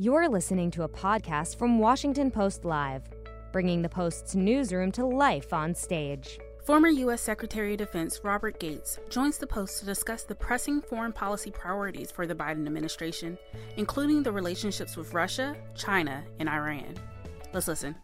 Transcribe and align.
You're 0.00 0.28
listening 0.28 0.70
to 0.72 0.84
a 0.84 0.88
podcast 0.88 1.58
from 1.58 1.80
Washington 1.80 2.30
Post 2.30 2.64
Live, 2.64 3.02
bringing 3.50 3.82
the 3.82 3.88
Post's 3.88 4.36
newsroom 4.36 4.92
to 4.92 5.04
life 5.04 5.52
on 5.52 5.74
stage. 5.74 6.38
Former 6.64 6.86
U.S. 6.86 7.20
Secretary 7.20 7.72
of 7.72 7.78
Defense 7.78 8.20
Robert 8.22 8.60
Gates 8.60 9.00
joins 9.08 9.38
the 9.38 9.46
Post 9.48 9.80
to 9.80 9.86
discuss 9.86 10.22
the 10.22 10.36
pressing 10.36 10.80
foreign 10.80 11.12
policy 11.12 11.50
priorities 11.50 12.12
for 12.12 12.28
the 12.28 12.34
Biden 12.36 12.64
administration, 12.64 13.36
including 13.76 14.22
the 14.22 14.30
relationships 14.30 14.96
with 14.96 15.14
Russia, 15.14 15.56
China, 15.74 16.22
and 16.38 16.48
Iran. 16.48 16.94
Let's 17.52 17.66
listen. 17.66 17.96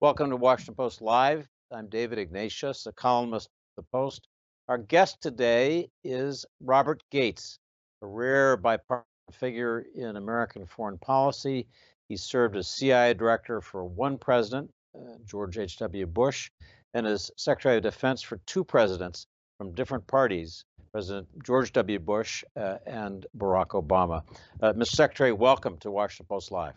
Welcome 0.00 0.30
to 0.30 0.36
Washington 0.36 0.74
Post 0.74 1.02
Live. 1.02 1.46
I'm 1.70 1.90
David 1.90 2.18
Ignatius, 2.18 2.86
a 2.86 2.92
columnist 2.92 3.50
at 3.76 3.84
the 3.84 3.88
Post. 3.92 4.26
Our 4.70 4.78
guest 4.78 5.20
today 5.20 5.90
is 6.02 6.46
Robert 6.62 7.02
Gates, 7.10 7.58
a 8.00 8.06
rare 8.06 8.56
bipartisan 8.56 9.04
figure 9.32 9.84
in 9.94 10.16
American 10.16 10.66
foreign 10.66 10.98
policy. 10.98 11.66
He 12.08 12.16
served 12.16 12.56
as 12.56 12.68
CIA 12.68 13.14
director 13.14 13.60
for 13.60 13.84
one 13.84 14.18
president, 14.18 14.70
uh, 14.94 15.16
George 15.24 15.58
H.W. 15.58 16.06
Bush, 16.06 16.50
and 16.94 17.06
as 17.06 17.30
Secretary 17.36 17.76
of 17.76 17.82
Defense 17.82 18.22
for 18.22 18.38
two 18.46 18.64
presidents 18.64 19.26
from 19.58 19.74
different 19.74 20.06
parties, 20.06 20.64
President 20.92 21.28
George 21.44 21.72
W. 21.72 21.98
Bush 21.98 22.44
uh, 22.56 22.78
and 22.86 23.26
Barack 23.36 23.68
Obama. 23.68 24.22
Uh, 24.62 24.72
Mr. 24.72 24.86
Secretary, 24.86 25.32
welcome 25.32 25.76
to 25.78 25.90
Washington 25.90 26.26
Post 26.26 26.52
Live. 26.52 26.74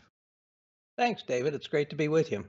Thanks, 0.98 1.24
David. 1.24 1.54
It's 1.54 1.68
great 1.68 1.92
to 1.92 1.96
be 1.96 2.10
with 2.10 2.32
you. 2.32 2.46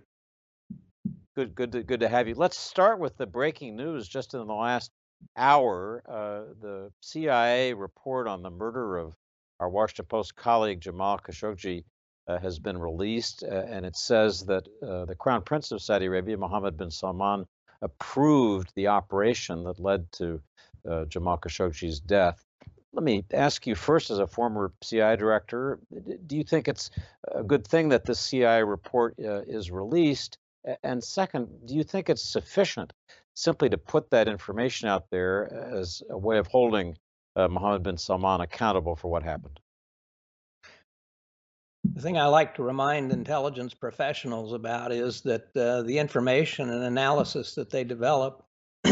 Good, 1.37 1.55
good, 1.55 1.73
to, 1.73 1.83
good 1.85 2.01
to 2.01 2.09
have 2.09 2.27
you. 2.27 2.35
Let's 2.35 2.59
start 2.59 2.99
with 2.99 3.17
the 3.17 3.27
breaking 3.27 3.77
news. 3.77 4.09
Just 4.09 4.35
in 4.35 4.45
the 4.45 4.53
last 4.53 4.91
hour, 5.37 6.03
uh, 6.09 6.55
the 6.61 6.91
CIA 7.01 7.75
report 7.75 8.27
on 8.27 8.43
the 8.43 8.51
murder 8.51 8.97
of 8.97 9.15
our 9.61 9.69
Washington 9.69 10.07
Post 10.07 10.35
colleague 10.35 10.81
Jamal 10.81 11.19
Khashoggi 11.19 11.85
uh, 12.27 12.39
has 12.39 12.59
been 12.59 12.79
released, 12.79 13.45
uh, 13.45 13.65
and 13.69 13.85
it 13.85 13.97
says 13.97 14.45
that 14.47 14.67
uh, 14.83 15.05
the 15.05 15.15
Crown 15.15 15.43
Prince 15.43 15.71
of 15.71 15.83
Saudi 15.83 16.07
Arabia, 16.07 16.37
Mohammed 16.37 16.77
bin 16.77 16.91
Salman, 16.91 17.47
approved 17.83 18.73
the 18.75 18.89
operation 18.89 19.65
that 19.65 19.79
led 19.79 20.11
to 20.13 20.41
uh, 20.89 21.05
Jamal 21.05 21.39
Khashoggi's 21.39 22.01
death. 22.01 22.45
Let 22.93 23.05
me 23.05 23.25
ask 23.33 23.67
you 23.67 23.75
first, 23.75 24.11
as 24.11 24.19
a 24.19 24.27
former 24.27 24.73
CIA 24.83 25.17
director, 25.17 25.79
do 26.27 26.37
you 26.37 26.43
think 26.43 26.67
it's 26.67 26.91
a 27.33 27.43
good 27.43 27.67
thing 27.67 27.91
that 27.91 28.05
the 28.05 28.15
CIA 28.15 28.65
report 28.65 29.15
uh, 29.21 29.43
is 29.43 29.71
released? 29.71 30.39
And 30.83 31.02
second, 31.02 31.49
do 31.67 31.74
you 31.74 31.85
think 31.85 32.11
it's 32.11 32.23
sufficient 32.23 32.93
simply 33.35 33.69
to 33.71 33.79
put 33.79 34.11
that 34.11 34.29
information 34.29 34.89
out 34.89 35.09
there 35.11 35.52
as 35.73 36.02
a 36.11 36.19
way 36.19 36.39
of 36.39 36.47
holding 36.49 36.97
uh, 37.37 37.49
Mohammed 37.49 37.83
bin 37.83 37.97
Salman 37.97 38.41
accountable 38.41 38.97
for 38.97 39.11
what 39.11 39.23
happened? 39.23 39.61
The 41.95 42.03
thing 42.03 42.19
I 42.19 42.27
like 42.27 42.55
to 42.57 42.63
remind 42.63 43.11
intelligence 43.11 43.73
professionals 43.73 44.53
about 44.53 44.93
is 44.93 45.23
that 45.23 45.57
uh, 45.57 45.83
the 45.83 45.99
information 45.99 46.69
and 46.69 46.85
analysis 46.85 47.55
that 47.55 47.71
they 47.71 47.85
develop 47.85 48.45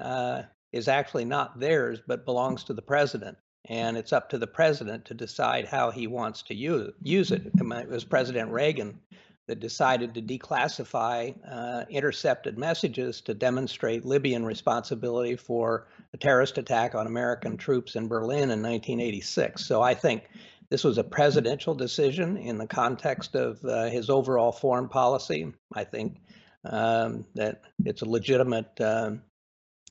uh, 0.00 0.42
is 0.72 0.88
actually 0.88 1.24
not 1.24 1.58
theirs, 1.58 2.00
but 2.06 2.26
belongs 2.26 2.64
to 2.64 2.74
the 2.74 2.82
president. 2.82 3.38
And 3.66 3.96
it's 3.96 4.12
up 4.12 4.28
to 4.30 4.38
the 4.38 4.46
president 4.46 5.06
to 5.06 5.14
decide 5.14 5.66
how 5.66 5.90
he 5.90 6.06
wants 6.06 6.42
to 6.42 6.54
use, 6.54 6.92
use 7.02 7.32
it. 7.32 7.42
It 7.46 7.88
was 7.88 8.04
President 8.04 8.50
Reagan 8.50 9.00
that 9.46 9.60
decided 9.60 10.14
to 10.14 10.22
declassify 10.22 11.34
uh, 11.50 11.84
intercepted 11.90 12.58
messages 12.58 13.20
to 13.20 13.34
demonstrate 13.34 14.04
Libyan 14.04 14.44
responsibility 14.44 15.36
for 15.36 15.86
a 16.12 16.16
terrorist 16.16 16.56
attack 16.58 16.94
on 16.94 17.06
American 17.06 17.56
troops 17.56 17.96
in 17.96 18.08
Berlin 18.08 18.50
in 18.50 18.62
1986. 18.62 19.64
So 19.66 19.82
I 19.82 19.94
think 19.94 20.28
this 20.70 20.84
was 20.84 20.98
a 20.98 21.04
presidential 21.04 21.74
decision 21.74 22.36
in 22.36 22.56
the 22.58 22.66
context 22.66 23.34
of 23.34 23.62
uh, 23.64 23.84
his 23.90 24.08
overall 24.08 24.52
foreign 24.52 24.88
policy. 24.88 25.52
I 25.74 25.84
think 25.84 26.16
um, 26.64 27.26
that 27.34 27.62
it's 27.84 28.02
a 28.02 28.08
legitimate 28.08 28.80
um, 28.80 29.22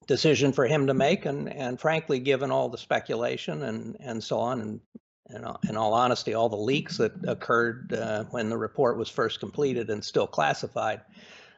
decision 0.07 0.51
for 0.51 0.65
him 0.65 0.87
to 0.87 0.93
make, 0.93 1.25
and 1.25 1.47
and 1.51 1.79
frankly, 1.79 2.19
given 2.19 2.51
all 2.51 2.69
the 2.69 2.77
speculation 2.77 3.61
and 3.63 3.97
and 3.99 4.23
so 4.23 4.39
on, 4.39 4.61
and 4.61 4.79
in, 5.33 5.45
in 5.69 5.77
all 5.77 5.93
honesty, 5.93 6.33
all 6.33 6.49
the 6.49 6.55
leaks 6.55 6.97
that 6.97 7.13
occurred 7.27 7.93
uh, 7.93 8.23
when 8.25 8.49
the 8.49 8.57
report 8.57 8.97
was 8.97 9.09
first 9.09 9.39
completed 9.39 9.89
and 9.89 10.03
still 10.03 10.27
classified, 10.27 11.01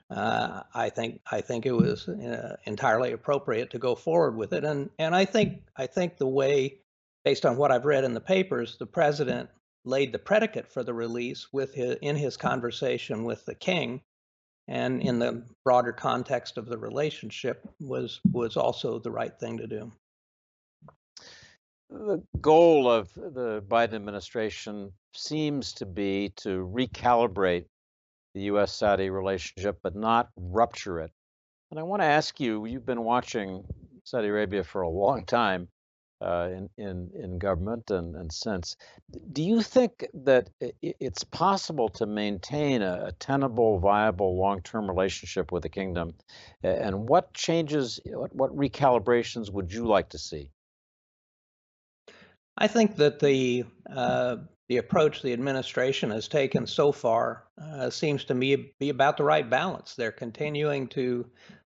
uh, 0.10 0.62
I 0.74 0.90
think 0.90 1.22
I 1.32 1.42
think 1.42 1.66
it 1.66 1.72
was 1.72 2.08
uh, 2.08 2.58
entirely 2.66 3.12
appropriate 3.12 3.72
to 3.72 3.80
go 3.80 3.96
forward 3.96 4.36
with 4.36 4.54
it. 4.54 4.64
And 4.64 4.90
and 5.00 5.16
I 5.16 5.26
think 5.26 5.62
I 5.76 5.88
think 5.88 6.18
the 6.18 6.28
way, 6.28 6.78
based 7.24 7.46
on 7.46 7.58
what 7.58 7.72
I've 7.72 7.86
read 7.86 8.04
in 8.04 8.14
the 8.14 8.22
papers, 8.22 8.78
the 8.78 8.86
president 8.86 9.50
laid 9.84 10.12
the 10.12 10.20
predicate 10.20 10.68
for 10.68 10.84
the 10.84 10.94
release 10.94 11.52
with 11.52 11.74
his, 11.74 11.96
in 12.02 12.16
his 12.16 12.38
conversation 12.38 13.24
with 13.24 13.46
the 13.46 13.56
king, 13.56 14.02
and 14.68 15.02
in 15.02 15.20
the 15.20 15.44
broader 15.64 15.92
context 15.92 16.58
of 16.58 16.68
the 16.68 16.78
relationship 16.78 17.68
was 17.80 18.20
was 18.32 18.58
also 18.58 19.00
the 19.00 19.12
right 19.12 19.40
thing 19.40 19.58
to 19.58 19.68
do 19.68 19.92
the 21.90 22.24
goal 22.42 22.90
of 22.90 23.14
the 23.14 23.64
Biden 23.68 23.94
administration 23.94 24.92
seems 25.14 25.74
to 25.74 25.86
be 25.86 26.34
to 26.38 26.70
recalibrate 26.74 27.66
the 28.34 28.42
U.S. 28.42 28.74
Saudi 28.74 29.10
relationship, 29.10 29.80
but 29.82 29.96
not 29.96 30.30
rupture 30.36 31.00
it. 31.00 31.12
And 31.72 31.80
I 31.80 31.84
want 31.84 32.02
to 32.02 32.08
ask 32.08 32.40
you 32.40 32.66
you've 32.66 32.86
been 32.86 33.04
watching 33.04 33.64
Saudi 34.04 34.28
Arabia 34.28 34.64
for 34.64 34.82
a 34.82 34.90
long 34.90 35.26
time 35.26 35.68
uh, 36.22 36.50
in, 36.52 36.70
in, 36.78 37.12
in 37.14 37.38
government 37.38 37.92
and, 37.92 38.16
and 38.16 38.32
since. 38.32 38.76
Do 39.32 39.44
you 39.44 39.62
think 39.62 40.06
that 40.14 40.50
it's 40.82 41.24
possible 41.24 41.90
to 41.90 42.06
maintain 42.06 42.82
a, 42.82 43.06
a 43.08 43.12
tenable, 43.14 43.80
viable, 43.80 44.38
long 44.38 44.62
term 44.62 44.88
relationship 44.90 45.52
with 45.52 45.64
the 45.64 45.70
kingdom? 45.70 46.14
And 46.64 47.08
what 47.08 47.34
changes, 47.34 48.00
what, 48.06 48.36
what 48.36 48.56
recalibrations 48.56 49.52
would 49.52 49.72
you 49.74 49.86
like 49.86 50.10
to 50.10 50.18
see? 50.18 50.52
I 52.58 52.68
think 52.68 52.96
that 52.96 53.20
the 53.20 53.66
uh, 53.90 54.38
the 54.70 54.78
approach 54.78 55.22
the 55.22 55.34
administration 55.34 56.10
has 56.12 56.28
taken 56.28 56.66
so 56.66 56.92
far 56.92 57.44
uh, 57.62 57.90
seems 57.90 58.24
to 58.26 58.34
me 58.34 58.74
be 58.80 58.90
about 58.90 59.18
the 59.18 59.24
right 59.24 59.48
balance. 59.48 59.94
They're 59.94 60.12
continuing 60.12 60.88
to 60.90 61.26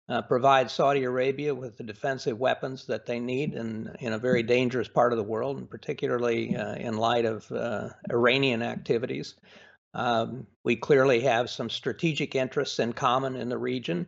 uh, 0.09 0.21
provide 0.23 0.71
Saudi 0.71 1.03
Arabia 1.03 1.53
with 1.53 1.77
the 1.77 1.83
defensive 1.83 2.39
weapons 2.39 2.87
that 2.87 3.05
they 3.05 3.19
need 3.19 3.53
in, 3.53 3.93
in 3.99 4.13
a 4.13 4.17
very 4.17 4.41
dangerous 4.41 4.87
part 4.87 5.11
of 5.11 5.17
the 5.17 5.23
world, 5.23 5.57
and 5.57 5.69
particularly 5.69 6.55
uh, 6.55 6.75
in 6.75 6.97
light 6.97 7.25
of 7.25 7.51
uh, 7.51 7.89
Iranian 8.09 8.63
activities. 8.63 9.35
Um, 9.93 10.47
we 10.63 10.75
clearly 10.75 11.19
have 11.21 11.49
some 11.49 11.69
strategic 11.69 12.33
interests 12.35 12.79
in 12.79 12.93
common 12.93 13.35
in 13.35 13.49
the 13.49 13.57
region, 13.57 14.07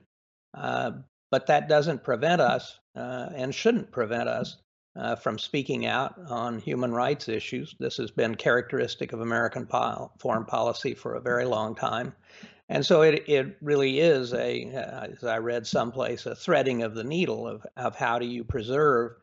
uh, 0.56 0.92
but 1.30 1.48
that 1.48 1.68
doesn't 1.68 2.04
prevent 2.04 2.42
us 2.42 2.80
and 2.96 3.54
shouldn't 3.54 3.92
prevent 3.92 4.28
us 4.28 4.58
uh, 4.96 5.16
from 5.16 5.38
speaking 5.38 5.86
out 5.86 6.16
on 6.28 6.60
human 6.60 6.92
rights 6.92 7.30
issues. 7.30 7.76
This 7.80 7.98
has 7.98 8.12
been 8.12 8.36
characteristic 8.36 9.14
of 9.14 9.22
American 9.22 9.66
po- 9.66 10.12
foreign 10.20 10.46
policy 10.46 10.94
for 10.94 11.16
a 11.16 11.22
very 11.22 11.46
long 11.46 11.76
time. 11.76 12.14
And 12.70 12.86
so 12.86 13.02
it, 13.02 13.28
it 13.28 13.58
really 13.62 14.00
is 14.00 14.34
a, 14.34 14.72
uh, 14.76 15.08
as 15.14 15.24
I 15.24 15.40
read 15.40 15.66
someplace, 15.66 16.26
a 16.26 16.36
threading 16.36 16.84
of 16.84 16.94
the 16.94 17.04
needle 17.04 17.48
of, 17.48 17.66
of 17.76 17.96
how 17.96 18.20
do 18.20 18.28
you 18.28 18.44
preserve 18.44 19.14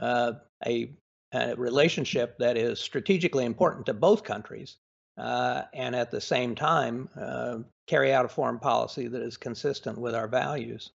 uh, 0.00 0.32
a, 0.66 0.90
a, 1.34 1.54
relationship 1.56 2.38
that 2.38 2.56
is 2.56 2.80
strategically 2.80 3.44
important 3.44 3.86
to 3.86 3.94
both 3.94 4.24
countries 4.24 4.78
uh, 5.18 5.62
and 5.74 5.94
at 5.94 6.10
the 6.10 6.20
same 6.20 6.54
time 6.54 7.08
uh, 7.20 7.58
carry 7.86 8.12
out 8.12 8.24
a 8.24 8.28
foreign 8.28 8.58
policy 8.58 9.06
that 9.06 9.22
is 9.22 9.36
consistent 9.36 9.98
with 9.98 10.14
our 10.14 10.26
values. 10.26 10.90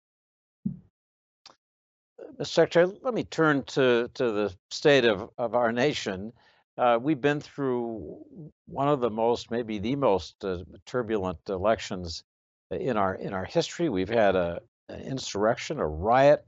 Mr. 2.40 2.48
Secretary, 2.48 2.86
let 3.02 3.14
me 3.14 3.24
turn 3.24 3.64
to, 3.64 4.10
to 4.14 4.32
the 4.32 4.54
state 4.72 5.06
of, 5.06 5.30
of 5.38 5.56
our 5.56 5.72
nation. 5.72 6.32
Uh, 6.78 6.98
we've 7.02 7.20
been 7.20 7.42
through 7.42 8.18
one 8.68 8.88
of 8.88 9.02
the 9.02 9.10
most, 9.10 9.52
maybe 9.52 9.80
the 9.80 9.96
most 9.96 10.44
uh, 10.46 10.60
turbulent 10.86 11.38
elections 11.50 12.24
in 12.72 12.96
our 12.96 13.16
in 13.16 13.34
our 13.34 13.46
history. 13.46 13.90
We've 13.90 14.10
had 14.10 14.36
a, 14.36 14.62
an 14.88 15.02
insurrection, 15.02 15.80
a 15.80 15.88
riot 15.88 16.46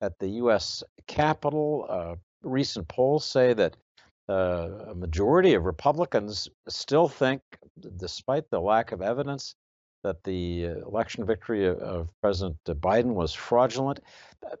at 0.00 0.18
the 0.18 0.28
U.S. 0.28 0.82
Capitol. 1.06 1.86
Uh, 1.88 2.14
recent 2.42 2.88
polls 2.88 3.24
say 3.24 3.54
that 3.54 3.76
uh, 4.28 4.68
a 4.88 4.94
majority 4.94 5.54
of 5.54 5.64
Republicans 5.64 6.48
still 6.68 7.08
think, 7.08 7.40
despite 7.96 8.50
the 8.50 8.60
lack 8.60 8.92
of 8.92 9.02
evidence, 9.02 9.54
that 10.02 10.22
the 10.24 10.66
uh, 10.66 10.86
election 10.86 11.24
victory 11.24 11.68
of 11.68 12.08
President 12.22 12.56
Biden 12.64 13.14
was 13.14 13.32
fraudulent. 13.32 14.00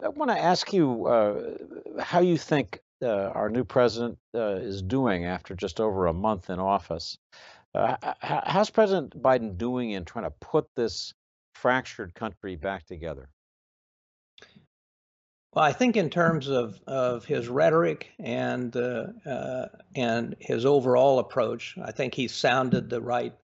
I 0.04 0.08
want 0.08 0.30
to 0.30 0.38
ask 0.38 0.72
you 0.72 1.06
uh, 1.06 2.02
how 2.02 2.20
you 2.20 2.36
think 2.36 2.80
uh, 3.02 3.30
our 3.34 3.48
new 3.48 3.64
president 3.64 4.18
uh, 4.34 4.56
is 4.56 4.82
doing 4.82 5.24
after 5.24 5.54
just 5.54 5.80
over 5.80 6.06
a 6.06 6.12
month 6.12 6.50
in 6.50 6.58
office. 6.58 7.16
Uh, 7.74 7.96
how's 8.20 8.68
President 8.68 9.20
Biden 9.22 9.56
doing 9.56 9.92
in 9.92 10.04
trying 10.04 10.24
to 10.24 10.34
put 10.40 10.66
this 10.76 11.14
fractured 11.54 12.14
country 12.14 12.56
back 12.56 12.84
together? 12.86 13.30
Well, 15.52 15.64
I 15.64 15.72
think 15.72 15.96
in 15.96 16.10
terms 16.10 16.48
of, 16.48 16.80
of 16.86 17.24
his 17.24 17.48
rhetoric 17.48 18.10
and 18.20 18.76
uh, 18.76 19.66
and 19.96 20.36
his 20.38 20.64
overall 20.64 21.18
approach, 21.18 21.76
I 21.82 21.90
think 21.90 22.14
he 22.14 22.28
sounded 22.28 22.88
the 22.88 23.00
right 23.00 23.34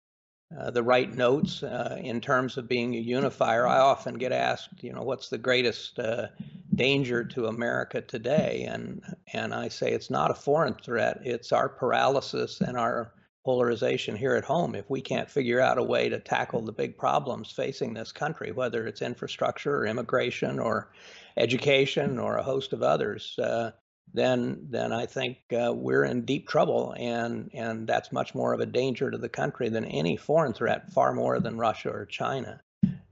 uh, 0.59 0.71
the 0.71 0.83
right 0.83 1.15
notes 1.15 1.63
uh, 1.63 1.99
in 2.01 2.21
terms 2.21 2.57
of 2.57 2.69
being 2.69 2.95
a 2.95 3.01
unifier. 3.01 3.67
I 3.67 3.79
often 3.79 4.15
get 4.15 4.33
asked, 4.33 4.83
you 4.83 4.93
know, 4.93 5.03
what's 5.03 5.29
the 5.29 5.39
greatest 5.39 5.99
uh, 5.99 6.29
danger 6.75 7.25
to 7.25 7.47
America 7.47 8.01
today? 8.01 8.65
And 8.69 9.03
and 9.33 9.53
I 9.53 9.69
say 9.69 9.93
it's 9.93 10.11
not 10.11 10.31
a 10.31 10.35
foreign 10.35 10.75
threat; 10.75 11.21
it's 11.25 11.53
our 11.53 11.69
paralysis 11.69 12.61
and 12.61 12.77
our 12.77 13.13
polarization 13.45 14.17
here 14.17 14.35
at 14.35 14.45
home. 14.45 14.75
If 14.75 14.91
we 14.91 15.01
can't 15.01 15.31
figure 15.31 15.61
out 15.61 15.79
a 15.79 15.83
way 15.83 16.09
to 16.09 16.19
tackle 16.19 16.63
the 16.63 16.73
big 16.73 16.97
problems 16.97 17.51
facing 17.51 17.95
this 17.95 18.13
country, 18.13 18.53
whether 18.53 18.87
it's 18.87 19.03
infrastructure 19.03 19.77
or 19.77 19.87
immigration 19.87 20.59
or 20.59 20.91
education 21.37 22.19
or 22.19 22.37
a 22.37 22.43
host 22.43 22.73
of 22.73 22.83
others, 22.83 23.39
uh, 23.39 23.71
then 24.15 24.67
then 24.71 24.93
I 24.93 25.07
think 25.07 25.39
uh, 25.53 25.73
we're 25.75 26.05
in 26.05 26.25
deep 26.25 26.49
trouble, 26.49 26.95
and 26.97 27.51
and 27.53 27.87
that's 27.87 28.13
much 28.13 28.35
more 28.35 28.53
of 28.53 28.61
a 28.61 28.67
danger 28.67 29.11
to 29.11 29.19
the 29.19 29.29
country 29.29 29.69
than 29.69 29.85
any 29.85 30.17
foreign 30.17 30.53
threat, 30.53 30.93
far 30.93 31.13
more 31.13 31.41
than 31.41 31.59
Russia 31.59 31.91
or 31.91 32.07
China. 32.07 32.63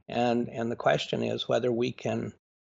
And 0.09 0.49
and 0.49 0.71
the 0.71 0.77
question 0.77 1.23
is 1.23 1.49
whether 1.49 1.73
we 1.73 1.93
can 1.93 2.33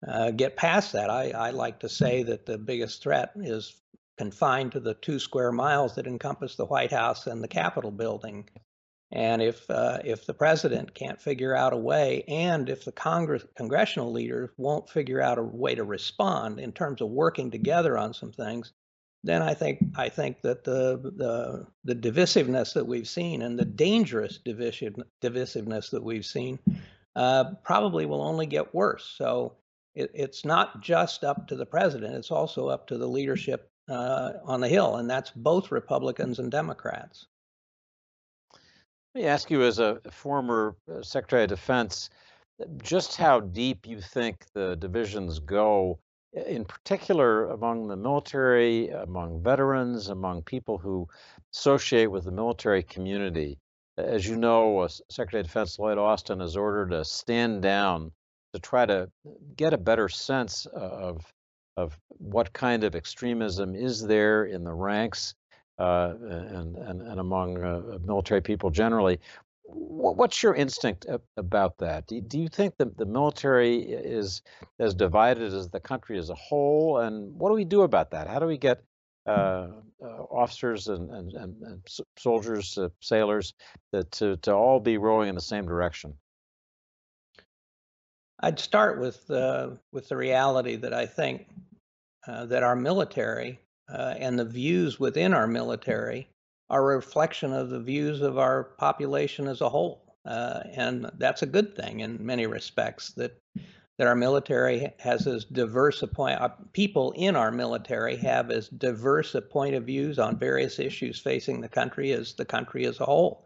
uh, 0.07 0.31
get 0.31 0.57
past 0.57 0.93
that. 0.93 1.09
I, 1.09 1.31
I 1.31 1.49
like 1.51 1.79
to 1.79 1.89
say 1.89 2.23
that 2.23 2.45
the 2.45 2.57
biggest 2.57 3.01
threat 3.01 3.31
is 3.35 3.81
confined 4.17 4.71
to 4.73 4.79
the 4.79 4.95
two 4.95 5.19
square 5.19 5.51
miles 5.51 5.95
that 5.95 6.07
encompass 6.07 6.55
the 6.55 6.65
White 6.65 6.91
House 6.91 7.27
and 7.27 7.43
the 7.43 7.47
Capitol 7.47 7.91
building. 7.91 8.49
And 9.11 9.41
if 9.41 9.69
uh, 9.69 9.99
if 10.03 10.25
the 10.25 10.33
president 10.33 10.93
can't 10.93 11.21
figure 11.21 11.55
out 11.55 11.71
a 11.71 11.77
way, 11.77 12.23
and 12.27 12.67
if 12.67 12.83
the 12.83 12.91
Congress 12.91 13.45
congressional 13.55 14.11
leaders 14.11 14.49
won't 14.57 14.89
figure 14.89 15.21
out 15.21 15.37
a 15.37 15.43
way 15.43 15.75
to 15.75 15.85
respond 15.85 16.59
in 16.59 16.73
terms 16.73 17.01
of 17.01 17.09
working 17.09 17.49
together 17.49 17.97
on 17.97 18.13
some 18.13 18.33
things, 18.33 18.73
then 19.23 19.41
I 19.41 19.53
think 19.53 19.79
I 19.95 20.09
think 20.09 20.41
that 20.41 20.65
the 20.65 20.97
the 21.15 21.67
the 21.85 21.95
divisiveness 21.95 22.73
that 22.73 22.85
we've 22.85 23.07
seen 23.07 23.41
and 23.41 23.57
the 23.57 23.65
dangerous 23.65 24.39
divisive, 24.39 24.95
divisiveness 25.21 25.89
that 25.91 26.03
we've 26.03 26.25
seen 26.25 26.59
uh, 27.15 27.53
probably 27.63 28.05
will 28.05 28.21
only 28.21 28.45
get 28.45 28.75
worse. 28.75 29.05
So 29.17 29.55
it, 29.95 30.11
it's 30.13 30.43
not 30.43 30.81
just 30.81 31.23
up 31.23 31.47
to 31.47 31.55
the 31.55 31.65
president; 31.65 32.15
it's 32.15 32.31
also 32.31 32.67
up 32.67 32.87
to 32.87 32.97
the 32.97 33.07
leadership 33.07 33.71
uh, 33.89 34.33
on 34.43 34.59
the 34.59 34.67
Hill, 34.67 34.97
and 34.97 35.09
that's 35.09 35.31
both 35.31 35.71
Republicans 35.71 36.39
and 36.39 36.51
Democrats. 36.51 37.25
Let 39.15 39.21
me 39.21 39.27
ask 39.27 39.49
you, 39.49 39.63
as 39.63 39.79
a 39.79 39.99
former 40.11 40.75
uh, 40.91 41.01
Secretary 41.01 41.43
of 41.43 41.49
Defense, 41.49 42.09
just 42.81 43.17
how 43.17 43.39
deep 43.39 43.87
you 43.87 44.01
think 44.01 44.45
the 44.53 44.75
divisions 44.75 45.39
go, 45.39 45.99
in 46.33 46.65
particular 46.65 47.49
among 47.49 47.87
the 47.87 47.95
military, 47.95 48.89
among 48.89 49.41
veterans, 49.41 50.09
among 50.09 50.43
people 50.43 50.77
who 50.77 51.07
associate 51.53 52.07
with 52.07 52.25
the 52.25 52.31
military 52.31 52.83
community. 52.83 53.57
As 53.97 54.27
you 54.27 54.35
know, 54.35 54.79
uh, 54.79 54.87
Secretary 55.09 55.41
of 55.41 55.47
Defense 55.47 55.79
Lloyd 55.79 55.97
Austin 55.97 56.39
has 56.39 56.55
ordered 56.55 56.93
a 56.93 57.03
stand 57.03 57.61
down 57.61 58.11
to 58.53 58.59
try 58.59 58.85
to 58.85 59.09
get 59.55 59.73
a 59.73 59.77
better 59.77 60.09
sense 60.09 60.65
of 60.67 61.25
of 61.77 61.97
what 62.17 62.53
kind 62.53 62.83
of 62.83 62.95
extremism 62.95 63.75
is 63.75 64.01
there 64.01 64.45
in 64.45 64.63
the 64.63 64.73
ranks 64.73 65.35
uh, 65.35 65.36
and, 65.77 66.75
and, 66.77 67.01
and 67.01 67.19
among 67.19 67.63
uh, 67.63 67.97
military 68.03 68.41
people 68.41 68.69
generally. 68.69 69.19
What's 69.69 70.41
your 70.41 70.55
instinct 70.55 71.05
about 71.35 71.77
that? 71.79 72.07
Do, 72.07 72.39
you 72.39 72.47
think 72.47 72.77
that 72.77 72.97
the 72.97 73.05
military 73.05 73.79
is 73.79 74.41
as 74.79 74.95
divided 74.95 75.53
as 75.53 75.69
the 75.69 75.81
country 75.81 76.17
as 76.17 76.29
a 76.29 76.35
whole? 76.35 76.99
And 76.99 77.37
what 77.37 77.49
do 77.49 77.55
we 77.55 77.65
do 77.65 77.81
about 77.81 78.11
that? 78.11 78.27
How 78.27 78.39
do 78.39 78.45
we 78.45 78.57
get 78.57 78.81
uh, 79.25 79.67
uh, 80.01 80.23
officers 80.31 80.87
and, 80.87 81.11
and, 81.11 81.33
and, 81.33 81.81
soldiers, 82.17 82.77
uh, 82.77 82.87
sailors, 83.01 83.53
to, 84.11 84.37
to 84.37 84.53
all 84.53 84.79
be 84.79 84.97
rowing 84.97 85.27
in 85.27 85.35
the 85.35 85.41
same 85.41 85.65
direction? 85.65 86.13
I'd 88.39 88.59
start 88.59 88.99
with 88.99 89.29
uh, 89.31 89.71
with 89.91 90.09
the 90.09 90.17
reality 90.17 90.75
that 90.75 90.93
I 90.93 91.07
think 91.07 91.47
uh, 92.27 92.45
that 92.45 92.63
our 92.63 92.75
military 92.75 93.59
uh, 93.89 94.15
and 94.17 94.37
the 94.37 94.45
views 94.45 94.99
within 94.99 95.33
our 95.33 95.47
military 95.47 96.29
are 96.69 96.91
a 96.91 96.95
reflection 96.95 97.53
of 97.53 97.69
the 97.69 97.79
views 97.79 98.21
of 98.21 98.37
our 98.37 98.63
population 98.63 99.47
as 99.47 99.61
a 99.61 99.69
whole. 99.69 100.03
Uh, 100.25 100.61
and 100.73 101.09
that's 101.17 101.41
a 101.41 101.45
good 101.45 101.75
thing 101.75 102.01
in 102.01 102.17
many 102.25 102.45
respects 102.45 103.11
that 103.11 103.39
that 103.97 104.07
our 104.07 104.15
military 104.15 104.93
has 104.99 105.25
as 105.25 105.45
diverse 105.45 106.03
a 106.03 106.07
point 106.07 106.39
uh, 106.39 106.49
people 106.73 107.13
in 107.13 107.35
our 107.35 107.51
military 107.51 108.15
have 108.15 108.51
as 108.51 108.69
diverse 108.69 109.33
a 109.35 109.41
point 109.41 109.75
of 109.75 109.85
views 109.85 110.19
on 110.19 110.37
various 110.37 110.79
issues 110.79 111.19
facing 111.19 111.61
the 111.61 111.69
country 111.69 112.11
as 112.11 112.33
the 112.33 112.45
country 112.45 112.85
as 112.85 112.99
a 112.99 113.05
whole 113.05 113.45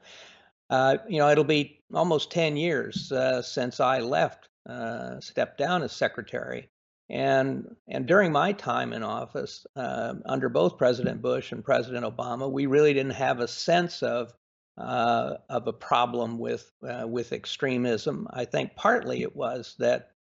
uh, 0.69 0.97
you 1.07 1.19
know 1.19 1.29
it'll 1.29 1.43
be 1.43 1.79
almost 1.93 2.31
10 2.31 2.57
years 2.57 3.11
uh, 3.11 3.41
since 3.41 3.79
i 3.79 3.99
left 3.99 4.49
uh, 4.67 5.19
stepped 5.19 5.57
down 5.57 5.83
as 5.83 5.91
secretary 5.91 6.69
and 7.11 7.75
and 7.89 8.05
during 8.07 8.31
my 8.31 8.53
time 8.53 8.93
in 8.93 9.03
office, 9.03 9.65
uh, 9.75 10.13
under 10.25 10.47
both 10.47 10.77
President 10.77 11.21
Bush 11.21 11.51
and 11.51 11.63
President 11.63 12.05
Obama, 12.05 12.49
we 12.49 12.67
really 12.67 12.93
didn't 12.93 13.11
have 13.11 13.41
a 13.41 13.49
sense 13.49 14.01
of 14.01 14.33
uh, 14.77 15.35
of 15.49 15.67
a 15.67 15.73
problem 15.73 16.39
with 16.39 16.71
uh, 16.87 17.05
with 17.05 17.33
extremism. 17.33 18.27
I 18.31 18.45
think 18.45 18.75
partly 18.75 19.23
it 19.23 19.35
was 19.35 19.75
that 19.79 20.11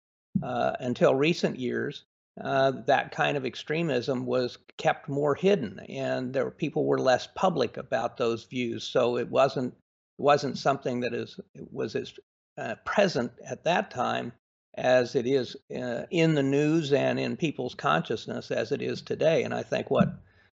uh, 0.43 0.73
until 0.81 1.15
recent 1.15 1.61
years, 1.61 2.05
uh, 2.43 2.73
that 2.87 3.13
kind 3.13 3.37
of 3.37 3.47
extremism 3.47 4.27
was 4.27 4.59
kept 4.77 5.09
more 5.09 5.37
hidden, 5.37 5.79
and 5.89 6.33
there 6.33 6.47
were, 6.47 6.51
people 6.51 6.87
were 6.87 6.99
less 6.99 7.29
public 7.37 7.77
about 7.77 8.17
those 8.17 8.45
views. 8.45 8.83
So 8.83 9.17
it 9.17 9.31
wasn't 9.31 9.75
wasn't 10.19 10.59
something 10.59 10.99
that 11.01 11.15
is 11.15 11.39
was 11.71 11.95
as 11.95 12.13
uh, 12.59 12.75
present 12.85 13.31
at 13.47 13.63
that 13.63 13.93
time 13.93 14.33
as 14.75 15.15
it 15.15 15.27
is 15.27 15.57
uh, 15.77 16.05
in 16.11 16.35
the 16.35 16.43
news 16.43 16.93
and 16.93 17.19
in 17.19 17.37
people's 17.37 17.75
consciousness 17.75 18.51
as 18.51 18.73
it 18.73 18.83
is 18.83 19.03
today. 19.03 19.43
And 19.43 19.53
I 19.55 19.63
think 19.63 19.91
what 19.91 20.09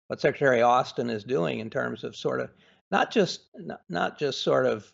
what 0.07 0.21
Secretary 0.21 0.61
Austin 0.61 1.09
is 1.09 1.23
doing 1.23 1.59
in 1.59 1.69
terms 1.69 2.03
of 2.03 2.15
sort 2.15 2.41
of 2.41 2.51
not 2.91 3.11
just 3.11 3.41
not, 3.55 3.81
not 3.89 4.19
just 4.19 4.43
sort 4.43 4.65
of 4.65 4.91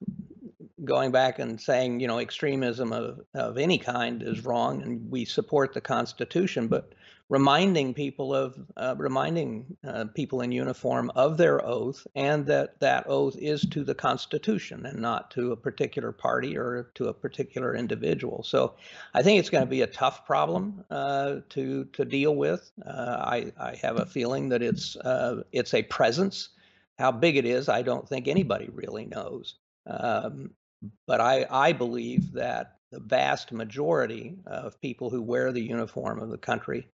going 0.86 1.12
back 1.12 1.40
and 1.40 1.60
saying 1.60 2.00
you 2.00 2.08
know 2.08 2.20
extremism 2.20 2.92
of, 2.92 3.22
of 3.34 3.58
any 3.58 3.78
kind 3.78 4.24
is 4.24 4.46
wrong 4.46 4.81
and 4.81 5.10
we 5.10 5.26
support 5.26 5.74
the 5.74 5.81
Constitution, 5.81 6.68
but 6.68 6.94
reminding 7.30 7.94
people 7.94 8.34
of 8.34 8.60
uh, 8.76 8.96
reminding 8.98 9.78
uh, 9.88 10.06
people 10.16 10.42
in 10.42 10.52
uniform 10.52 11.12
of 11.16 11.38
their 11.38 11.64
oath 11.66 12.06
and 12.16 12.46
that 12.48 12.80
that 12.80 13.06
oath 13.08 13.36
is 13.38 13.62
to 13.62 13.84
the 13.84 13.94
Constitution 13.94 14.86
and 14.86 15.00
not 15.00 15.30
to 15.31 15.52
a 15.52 15.56
particular 15.56 16.12
party 16.12 16.57
or 16.57 16.90
to 16.95 17.07
a 17.07 17.14
particular 17.14 17.76
individual. 17.76 18.44
So 18.44 18.74
I 19.14 19.21
think 19.21 19.40
it's 19.40 19.50
going 19.50 19.64
to 19.64 19.69
be 19.69 19.83
a 19.83 19.88
tough 19.88 20.26
problem 20.26 20.83
uh, 20.90 21.38
to 21.50 21.86
to 21.86 22.04
deal 22.04 22.36
with. 22.36 22.71
Uh, 22.86 23.18
I 23.19 23.54
I 23.59 23.76
have 23.81 24.00
a 24.00 24.06
feeling 24.06 24.50
that 24.50 24.62
it's 24.62 24.95
uh, 24.98 25.44
it's 25.52 25.74
a 25.74 25.83
presence. 25.83 26.50
How 26.98 27.12
big 27.14 27.38
it 27.38 27.45
is, 27.45 27.69
I 27.69 27.81
don't 27.81 28.09
think 28.09 28.28
anybody 28.28 28.69
really 28.74 29.06
knows. 29.06 29.56
Um, 29.88 30.52
but 31.07 31.21
I 31.21 31.45
I 31.50 31.71
believe 31.74 32.33
that 32.33 32.76
the 32.92 33.00
vast 33.00 33.52
majority 33.52 34.38
of 34.45 34.81
people 34.81 35.09
who 35.09 35.21
wear 35.21 35.52
the 35.52 35.62
uniform 35.62 36.19
of 36.19 36.30
the 36.30 36.38
country 36.38 36.88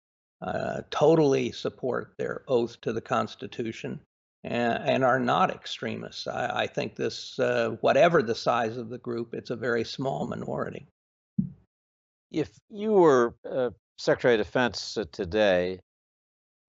uh, 0.41 0.81
totally 0.89 1.51
support 1.51 2.13
their 2.17 2.43
oath 2.47 2.81
to 2.81 2.91
the 2.91 3.01
Constitution 3.01 3.99
and, 4.43 4.83
and 4.83 5.03
are 5.03 5.19
not 5.19 5.51
extremists. 5.51 6.27
I, 6.27 6.63
I 6.63 6.67
think 6.67 6.95
this, 6.95 7.39
uh, 7.39 7.77
whatever 7.81 8.21
the 8.21 8.35
size 8.35 8.77
of 8.77 8.89
the 8.89 8.97
group, 8.97 9.33
it's 9.33 9.51
a 9.51 9.55
very 9.55 9.83
small 9.83 10.27
minority. 10.27 10.87
If 12.31 12.49
you 12.69 12.93
were 12.93 13.35
uh, 13.49 13.69
Secretary 13.97 14.33
of 14.33 14.45
Defense 14.45 14.97
uh, 14.97 15.05
today, 15.11 15.79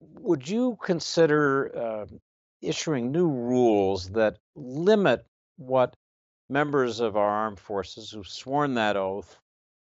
would 0.00 0.46
you 0.48 0.76
consider 0.82 2.04
um, 2.04 2.20
issuing 2.60 3.10
new 3.10 3.28
rules 3.28 4.10
that 4.10 4.36
limit 4.54 5.24
what 5.56 5.94
members 6.48 7.00
of 7.00 7.16
our 7.16 7.28
armed 7.28 7.60
forces 7.60 8.10
who've 8.10 8.26
sworn 8.26 8.74
that 8.74 8.96
oath 8.96 9.38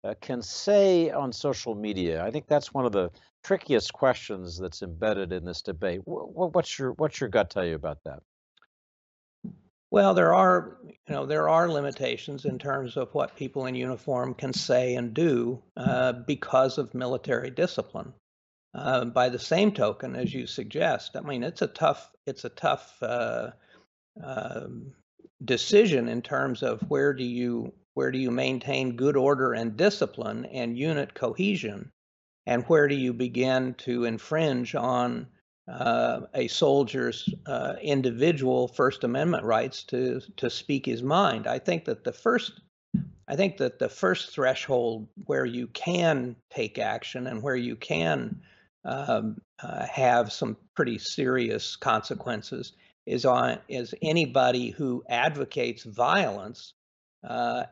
uh, 0.04 0.14
can 0.20 0.42
say 0.42 1.10
on 1.10 1.32
social 1.32 1.75
media. 1.75 2.25
I 2.25 2.30
think 2.30 2.46
that's 2.46 2.72
one 2.72 2.86
of 2.86 2.92
the 2.92 3.10
trickiest 3.44 3.92
questions 3.92 4.58
that's 4.58 4.82
embedded 4.82 5.32
in 5.32 5.44
this 5.44 5.62
debate. 5.62 6.00
What's 6.04 6.78
your 6.78 6.92
what's 6.92 7.20
your 7.20 7.28
gut 7.28 7.50
tell 7.50 7.64
you 7.64 7.75
about 7.75 7.98
that? 8.04 8.20
Well, 9.90 10.14
there 10.14 10.34
are 10.34 10.78
you 10.84 11.14
know 11.14 11.26
there 11.26 11.48
are 11.48 11.68
limitations 11.68 12.44
in 12.44 12.58
terms 12.58 12.96
of 12.96 13.14
what 13.14 13.36
people 13.36 13.66
in 13.66 13.75
uniform 13.75 14.34
can 14.34 14.52
say 14.52 14.94
and 14.94 15.14
do 15.14 15.62
uh, 15.76 16.12
because 16.12 16.78
of 16.78 16.94
military 16.94 17.50
discipline. 17.50 18.12
Uh, 18.75 19.06
by 19.06 19.30
the 19.30 19.38
same 19.38 19.72
token, 19.72 20.16
as 20.16 20.34
you 20.34 20.46
suggest, 20.46 21.16
I 21.16 21.20
mean 21.20 21.42
it's 21.42 21.62
a 21.62 21.66
tough 21.66 22.10
it's 22.26 22.44
a 22.44 22.50
tough 22.50 22.96
uh, 23.02 23.50
um, 24.22 24.92
decision 25.45 26.09
in 26.09 26.23
terms 26.23 26.62
of 26.62 26.81
where 26.88 27.12
do 27.12 27.25
you 27.25 27.73
where 27.95 28.11
do 28.11 28.19
you 28.19 28.31
maintain 28.31 28.97
good 28.97 29.16
order 29.16 29.52
and 29.52 29.76
discipline 29.76 30.45
and 30.47 30.78
unit 30.78 31.14
cohesion 31.14 31.90
and 32.47 32.62
where 32.64 32.88
do 32.88 32.95
you 32.95 33.12
begin 33.12 33.75
to 33.75 34.05
infringe 34.05 34.75
on 34.75 35.26
uh, 35.69 36.21
a 36.35 36.47
soldier's 36.47 37.28
uh, 37.47 37.75
individual 37.83 38.69
First 38.69 39.02
Amendment 39.05 39.45
rights 39.45 39.83
to 39.85 40.21
to 40.37 40.49
speak 40.49 40.87
his 40.87 41.02
mind. 41.02 41.47
I 41.47 41.59
think 41.59 41.85
that 41.87 42.05
the 42.05 42.12
first, 42.12 42.61
I 43.26 43.35
think 43.35 43.57
that 43.57 43.78
the 43.78 43.88
first 43.88 44.31
threshold 44.31 45.09
where 45.25 45.45
you 45.45 45.66
can 45.69 46.37
take 46.50 46.78
action 46.78 47.26
and 47.26 47.43
where 47.43 47.57
you 47.57 47.75
can 47.75 48.40
um, 48.85 49.40
uh, 49.61 49.87
have 49.87 50.33
some 50.33 50.57
pretty 50.76 50.99
serious 50.99 51.75
consequences 51.75 52.73
is 53.06 53.25
on 53.25 53.58
is 53.68 53.94
anybody 54.02 54.70
who 54.70 55.04
advocates 55.08 55.84
violence 55.84 56.75
uh, 57.26 57.64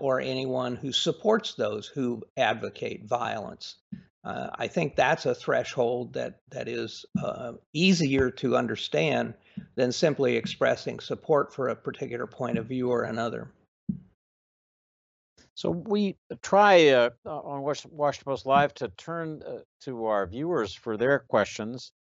or 0.00 0.20
anyone 0.20 0.76
who 0.76 0.92
supports 0.92 1.54
those 1.54 1.86
who 1.86 2.22
advocate 2.36 3.04
violence. 3.04 3.76
Uh, 4.24 4.50
I 4.54 4.68
think 4.68 4.94
that's 4.94 5.26
a 5.26 5.34
threshold 5.34 6.12
that 6.14 6.40
that 6.50 6.68
is 6.68 7.04
uh, 7.20 7.54
easier 7.72 8.30
to 8.30 8.56
understand 8.56 9.34
than 9.74 9.90
simply 9.90 10.36
expressing 10.36 11.00
support 11.00 11.52
for 11.52 11.68
a 11.68 11.76
particular 11.76 12.26
point 12.26 12.58
of 12.58 12.66
view 12.66 12.90
or 12.90 13.02
another. 13.02 13.50
So 15.54 15.70
we 15.70 16.16
try 16.40 16.88
uh, 16.88 17.10
on 17.26 17.62
Washington 17.62 18.24
Post 18.24 18.46
Live 18.46 18.74
to 18.74 18.88
turn 18.96 19.42
uh, 19.46 19.58
to 19.82 20.06
our 20.06 20.26
viewers 20.26 20.72
for 20.72 20.96
their 20.96 21.18
questions, 21.18 21.92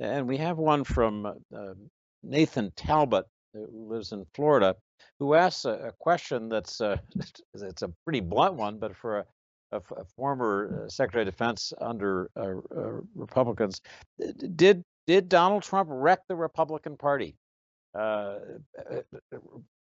and 0.00 0.26
we 0.26 0.38
have 0.38 0.56
one 0.56 0.82
from 0.82 1.26
uh, 1.26 1.74
Nathan 2.28 2.72
Talbot, 2.76 3.26
who 3.52 3.66
lives 3.88 4.12
in 4.12 4.26
Florida, 4.34 4.76
who 5.18 5.34
asks 5.34 5.64
a, 5.64 5.70
a 5.70 5.92
question 5.92 6.48
that's 6.48 6.80
uh, 6.80 6.96
it's 7.54 7.82
a 7.82 7.88
pretty 8.04 8.20
blunt 8.20 8.54
one, 8.54 8.78
but 8.78 8.96
for 8.96 9.18
a 9.18 9.24
a, 9.72 9.78
a 9.96 10.04
former 10.16 10.84
uh, 10.84 10.88
Secretary 10.88 11.22
of 11.22 11.26
Defense 11.26 11.72
under 11.80 12.30
uh, 12.36 12.54
uh, 12.76 13.00
Republicans. 13.14 13.80
Did 14.54 14.82
did 15.06 15.28
Donald 15.28 15.62
Trump 15.62 15.88
wreck 15.92 16.20
the 16.28 16.36
Republican 16.36 16.96
Party? 16.96 17.36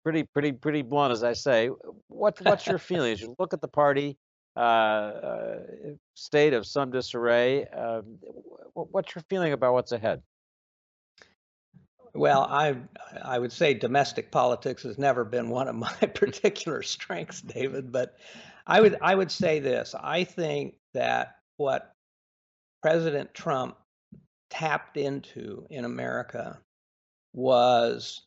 pretty 0.02 0.25
pretty 0.32 0.52
pretty 0.52 0.82
blunt, 0.82 1.12
as 1.12 1.23
I 1.23 1.32
say. 1.32 1.70
What 2.09 2.40
what's 2.42 2.66
your 2.66 2.78
feeling 2.90 3.12
as 3.12 3.20
you 3.20 3.35
look 3.38 3.52
at 3.54 3.61
the 3.61 3.68
party? 3.68 4.16
Uh, 4.56 5.59
state 6.14 6.52
of 6.52 6.66
some 6.66 6.90
disarray. 6.90 7.66
Um, 7.68 8.18
what's 8.75 9.14
your 9.14 9.23
feeling 9.28 9.52
about 9.52 9.75
what's 9.75 9.92
ahead? 9.92 10.23
Well, 12.14 12.43
I 12.43 12.76
I 13.23 13.38
would 13.38 13.52
say 13.52 13.75
domestic 13.75 14.31
politics 14.31 14.83
has 14.83 14.99
never 14.99 15.25
been 15.25 15.49
one 15.49 15.69
of 15.69 15.76
my 15.76 15.93
particular 16.14 16.83
strengths, 16.83 17.40
David. 17.40 17.93
But 17.93 18.17
I 18.67 18.81
would 18.81 18.97
I 19.00 19.14
would 19.14 19.31
say 19.31 19.61
this. 19.61 19.95
I 19.99 20.25
think 20.25 20.75
that 20.95 21.37
what 21.57 21.95
President 22.83 23.35
Trump 23.35 23.76
tapped 24.50 24.97
into 24.97 25.67
in 25.71 25.85
America 25.85 26.61
was 27.33 28.23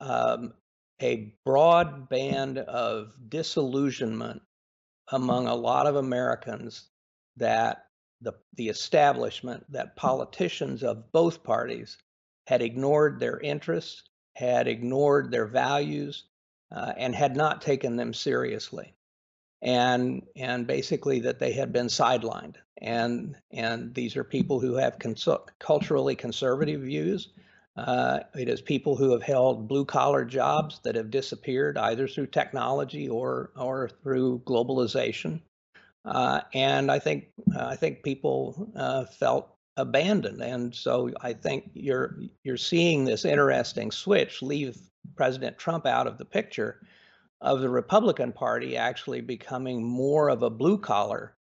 um, 0.00 0.54
a 1.02 1.34
broad 1.44 2.08
band 2.08 2.58
of 2.58 3.12
disillusionment 3.28 4.42
among 5.10 5.46
a 5.46 5.54
lot 5.54 5.86
of 5.86 5.96
Americans 5.96 6.88
that 7.36 7.86
the 8.20 8.32
the 8.54 8.68
establishment, 8.68 9.64
that 9.72 9.96
politicians 9.96 10.82
of 10.82 11.10
both 11.12 11.42
parties 11.42 11.98
had 12.48 12.62
ignored 12.62 13.20
their 13.20 13.38
interests, 13.40 14.04
had 14.34 14.66
ignored 14.68 15.30
their 15.30 15.44
values, 15.44 16.24
uh, 16.72 16.94
and 16.96 17.14
had 17.14 17.36
not 17.36 17.60
taken 17.60 17.94
them 17.94 18.14
seriously. 18.14 18.94
And 19.60 20.22
and 20.34 20.66
basically 20.66 21.20
that 21.20 21.38
they 21.38 21.52
had 21.52 21.74
been 21.74 21.88
sidelined. 21.88 22.54
And 22.80 23.36
and 23.50 23.94
these 23.94 24.16
are 24.16 24.24
people 24.24 24.60
who 24.60 24.76
have 24.76 24.98
cons- 24.98 25.28
culturally 25.58 26.16
conservative 26.16 26.80
views. 26.80 27.28
Uh, 27.76 28.20
it 28.34 28.48
is 28.48 28.62
people 28.62 28.96
who 28.96 29.10
have 29.10 29.22
held 29.22 29.68
blue 29.68 29.84
collar 29.84 30.24
jobs 30.24 30.80
that 30.84 30.94
have 30.94 31.10
disappeared 31.10 31.76
either 31.76 32.08
through 32.08 32.28
technology 32.28 33.10
or 33.10 33.50
or 33.56 33.90
through 34.02 34.38
globalization. 34.46 35.42
Uh, 36.06 36.40
and 36.54 36.90
I 36.90 36.98
think 36.98 37.28
uh, 37.54 37.66
I 37.66 37.76
think 37.76 38.02
people 38.02 38.70
uh, 38.74 39.04
felt 39.04 39.57
abandoned 39.78 40.42
and 40.42 40.74
so 40.74 41.10
I 41.20 41.32
think 41.32 41.70
you're 41.72 42.18
you're 42.44 42.56
seeing 42.56 43.04
this 43.04 43.24
interesting 43.24 43.90
switch 43.90 44.42
leave 44.42 44.76
President 45.16 45.56
Trump 45.56 45.86
out 45.86 46.06
of 46.06 46.18
the 46.18 46.24
picture 46.24 46.80
of 47.40 47.60
the 47.60 47.70
Republican 47.70 48.32
Party 48.32 48.76
actually 48.76 49.20
becoming 49.20 49.82
more 49.82 50.28
of 50.28 50.42
a 50.42 50.50
blue 50.50 50.78
collar 50.78 51.34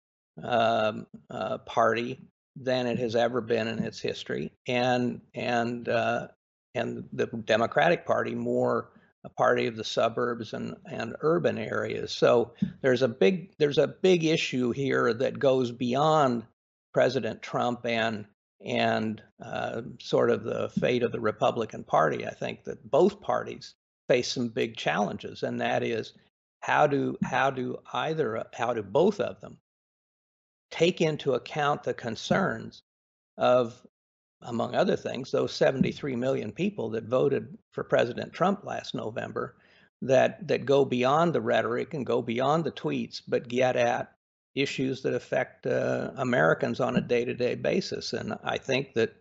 um, 0.43 1.07
uh, 1.29 1.57
party 1.59 2.19
than 2.55 2.87
it 2.87 2.99
has 2.99 3.15
ever 3.15 3.41
been 3.41 3.67
in 3.67 3.79
its 3.79 3.99
history, 3.99 4.51
and 4.67 5.21
and 5.33 5.89
uh, 5.89 6.27
and 6.73 7.07
the 7.13 7.27
Democratic 7.27 8.05
Party 8.05 8.35
more 8.35 8.89
a 9.23 9.29
party 9.29 9.65
of 9.65 9.75
the 9.75 9.83
suburbs 9.83 10.53
and, 10.53 10.75
and 10.85 11.15
urban 11.21 11.57
areas. 11.57 12.11
So 12.11 12.53
there's 12.81 13.01
a 13.01 13.07
big 13.07 13.51
there's 13.57 13.79
a 13.79 13.87
big 13.87 14.23
issue 14.23 14.71
here 14.71 15.13
that 15.13 15.39
goes 15.39 15.71
beyond 15.71 16.43
President 16.95 17.41
Trump 17.41 17.85
and 17.85 18.25
and 18.65 19.21
uh, 19.43 19.81
sort 19.99 20.29
of 20.29 20.45
the 20.45 20.69
fate 20.69 21.03
of 21.03 21.11
the 21.11 21.19
Republican 21.19 21.83
Party. 21.83 22.25
I 22.25 22.33
think 22.33 22.63
that 22.63 22.89
both 22.89 23.19
parties 23.19 23.75
face 24.07 24.31
some 24.31 24.47
big 24.47 24.77
challenges, 24.77 25.43
and 25.43 25.59
that 25.59 25.83
is 25.83 26.13
how 26.61 26.87
do 26.87 27.17
how 27.21 27.49
do 27.49 27.77
either 27.91 28.45
how 28.53 28.73
do 28.73 28.81
both 28.81 29.19
of 29.19 29.41
them 29.41 29.57
take 30.71 31.01
into 31.01 31.33
account 31.33 31.83
the 31.83 31.93
concerns 31.93 32.83
of 33.37 33.85
among 34.43 34.73
other 34.73 34.95
things 34.95 35.31
those 35.31 35.51
73 35.51 36.15
million 36.15 36.53
people 36.53 36.89
that 36.91 37.03
voted 37.03 37.57
for 37.73 37.83
President 37.83 38.31
Trump 38.31 38.63
last 38.63 38.95
November 38.95 39.57
that 40.01 40.47
that 40.47 40.63
go 40.63 40.85
beyond 40.85 41.33
the 41.33 41.41
rhetoric 41.41 41.93
and 41.93 42.05
go 42.05 42.21
beyond 42.21 42.63
the 42.63 42.71
tweets 42.71 43.21
but 43.27 43.49
get 43.49 43.75
at 43.75 44.14
issues 44.55 45.01
that 45.01 45.13
affect 45.13 45.67
uh, 45.67 46.11
Americans 46.15 46.79
on 46.79 46.95
a 46.95 47.01
day-to-day 47.01 47.55
basis 47.55 48.13
and 48.13 48.33
I 48.43 48.57
think 48.57 48.93
that 48.93 49.15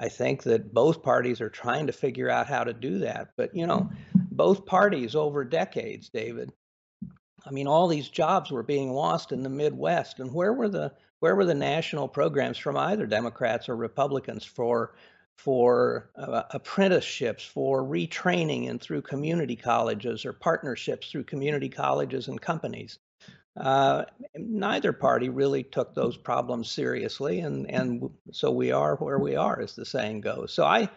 I 0.00 0.08
think 0.08 0.44
that 0.44 0.72
both 0.72 1.02
parties 1.02 1.40
are 1.40 1.50
trying 1.50 1.88
to 1.88 1.92
figure 1.92 2.30
out 2.30 2.46
how 2.46 2.64
to 2.64 2.72
do 2.72 2.98
that 3.00 3.32
but 3.36 3.54
you 3.54 3.66
know 3.66 3.90
both 4.38 4.64
parties 4.64 5.16
over 5.16 5.44
decades, 5.44 6.08
David. 6.08 6.52
I 7.44 7.50
mean, 7.50 7.66
all 7.66 7.88
these 7.88 8.08
jobs 8.08 8.52
were 8.52 8.62
being 8.62 8.92
lost 8.92 9.32
in 9.32 9.42
the 9.42 9.48
Midwest, 9.48 10.20
and 10.20 10.32
where 10.32 10.52
were 10.52 10.68
the 10.68 10.94
where 11.18 11.34
were 11.34 11.44
the 11.44 11.54
national 11.54 12.06
programs 12.06 12.56
from 12.56 12.76
either 12.76 13.04
Democrats 13.04 13.68
or 13.68 13.76
Republicans 13.76 14.44
for 14.44 14.94
for 15.36 16.10
uh, 16.16 16.44
apprenticeships, 16.50 17.44
for 17.44 17.82
retraining 17.82 18.70
and 18.70 18.80
through 18.80 19.02
community 19.02 19.56
colleges 19.56 20.24
or 20.24 20.32
partnerships 20.32 21.10
through 21.10 21.24
community 21.24 21.68
colleges 21.68 22.28
and 22.28 22.40
companies? 22.40 22.98
Uh, 23.58 24.04
neither 24.36 24.92
party 24.92 25.28
really 25.28 25.64
took 25.64 25.94
those 25.94 26.16
problems 26.16 26.70
seriously, 26.70 27.40
and 27.40 27.68
and 27.70 28.08
so 28.30 28.52
we 28.52 28.70
are 28.70 28.96
where 28.96 29.18
we 29.18 29.34
are, 29.34 29.60
as 29.60 29.74
the 29.74 29.84
saying 29.84 30.20
goes. 30.20 30.52
So 30.52 30.64
I, 30.64 30.88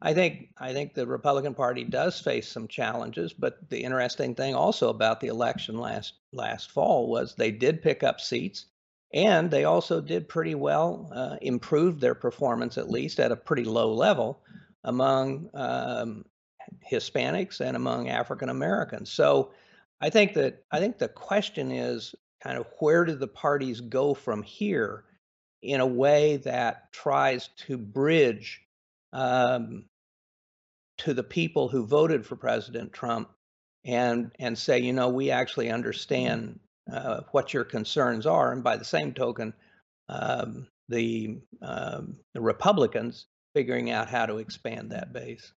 I 0.00 0.14
think 0.14 0.50
I 0.56 0.72
think 0.72 0.94
the 0.94 1.06
Republican 1.06 1.54
Party 1.54 1.82
does 1.82 2.20
face 2.20 2.48
some 2.48 2.68
challenges, 2.68 3.32
but 3.32 3.68
the 3.68 3.82
interesting 3.82 4.34
thing 4.36 4.54
also 4.54 4.90
about 4.90 5.20
the 5.20 5.26
election 5.26 5.76
last 5.76 6.14
last 6.32 6.70
fall 6.70 7.08
was 7.08 7.34
they 7.34 7.50
did 7.50 7.82
pick 7.82 8.04
up 8.04 8.20
seats, 8.20 8.66
and 9.12 9.50
they 9.50 9.64
also 9.64 10.00
did 10.00 10.28
pretty 10.28 10.54
well, 10.54 11.10
uh, 11.12 11.36
improved 11.42 12.00
their 12.00 12.14
performance 12.14 12.78
at 12.78 12.90
least 12.90 13.18
at 13.18 13.32
a 13.32 13.36
pretty 13.36 13.64
low 13.64 13.92
level 13.92 14.40
among 14.84 15.50
um, 15.54 16.24
Hispanics 16.88 17.60
and 17.60 17.76
among 17.76 18.08
African 18.08 18.50
Americans. 18.50 19.10
So 19.10 19.50
I 20.00 20.10
think 20.10 20.34
that 20.34 20.64
I 20.70 20.80
think 20.80 20.98
the 20.98 21.08
question 21.08 21.70
is 21.70 22.14
kind 22.42 22.58
of 22.58 22.66
where 22.78 23.04
do 23.04 23.14
the 23.14 23.28
parties 23.28 23.80
go 23.80 24.14
from 24.14 24.42
here 24.42 25.04
in 25.62 25.80
a 25.80 25.86
way 25.86 26.36
that 26.38 26.92
tries 26.92 27.48
to 27.56 27.78
bridge 27.78 28.60
um, 29.12 29.86
to 30.98 31.14
the 31.14 31.22
people 31.22 31.68
who 31.68 31.86
voted 31.86 32.26
for 32.26 32.36
President 32.36 32.92
Trump 32.92 33.30
and 33.84 34.30
and 34.38 34.56
say, 34.58 34.80
you 34.80 34.92
know, 34.92 35.08
we 35.08 35.30
actually 35.30 35.70
understand 35.70 36.60
uh, 36.92 37.22
what 37.30 37.54
your 37.54 37.64
concerns 37.64 38.26
are, 38.26 38.52
and 38.52 38.62
by 38.62 38.76
the 38.76 38.84
same 38.84 39.12
token, 39.12 39.54
um, 40.08 40.66
the 40.88 41.38
um, 41.62 42.16
the 42.34 42.40
Republicans 42.40 43.26
figuring 43.54 43.90
out 43.90 44.08
how 44.08 44.26
to 44.26 44.38
expand 44.38 44.90
that 44.90 45.12
base. 45.12 45.52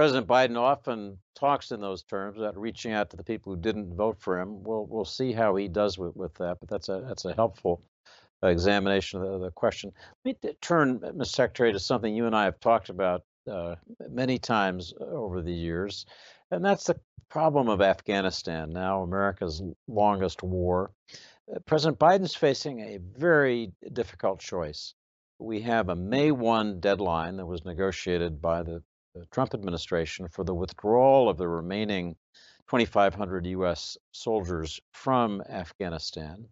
President 0.00 0.26
Biden 0.26 0.56
often 0.56 1.18
talks 1.34 1.72
in 1.72 1.82
those 1.82 2.02
terms 2.02 2.38
about 2.38 2.56
reaching 2.56 2.92
out 2.92 3.10
to 3.10 3.18
the 3.18 3.22
people 3.22 3.52
who 3.52 3.60
didn't 3.60 3.94
vote 3.94 4.16
for 4.18 4.40
him. 4.40 4.64
We'll 4.64 4.86
we'll 4.86 5.04
see 5.04 5.30
how 5.30 5.56
he 5.56 5.68
does 5.68 5.98
with, 5.98 6.16
with 6.16 6.32
that, 6.36 6.56
but 6.58 6.70
that's 6.70 6.88
a 6.88 7.04
that's 7.06 7.26
a 7.26 7.34
helpful 7.34 7.82
examination 8.42 9.20
of 9.22 9.42
the, 9.42 9.50
question. 9.50 9.92
Let 10.24 10.42
me 10.42 10.52
turn, 10.62 11.00
Mr. 11.00 11.26
Secretary, 11.26 11.74
to 11.74 11.78
something 11.78 12.16
you 12.16 12.24
and 12.24 12.34
I 12.34 12.44
have 12.44 12.58
talked 12.60 12.88
about 12.88 13.24
uh, 13.46 13.74
many 14.08 14.38
times 14.38 14.94
over 14.98 15.42
the 15.42 15.52
years, 15.52 16.06
and 16.50 16.64
that's 16.64 16.84
the 16.84 16.98
problem 17.28 17.68
of 17.68 17.82
Afghanistan. 17.82 18.70
Now, 18.70 19.02
America's 19.02 19.62
longest 19.86 20.42
war. 20.42 20.92
President 21.66 21.98
Biden's 21.98 22.34
facing 22.34 22.80
a 22.80 23.00
very 23.18 23.72
difficult 23.92 24.40
choice. 24.40 24.94
We 25.38 25.60
have 25.60 25.90
a 25.90 25.94
May 25.94 26.30
1 26.30 26.80
deadline 26.80 27.36
that 27.36 27.44
was 27.44 27.66
negotiated 27.66 28.40
by 28.40 28.62
the, 28.62 28.82
the 29.14 29.26
Trump 29.26 29.54
administration 29.54 30.28
for 30.28 30.44
the 30.44 30.54
withdrawal 30.54 31.28
of 31.28 31.36
the 31.36 31.48
remaining 31.48 32.16
2,500 32.68 33.46
U.S. 33.46 33.98
soldiers 34.12 34.80
from 34.92 35.42
Afghanistan. 35.48 36.46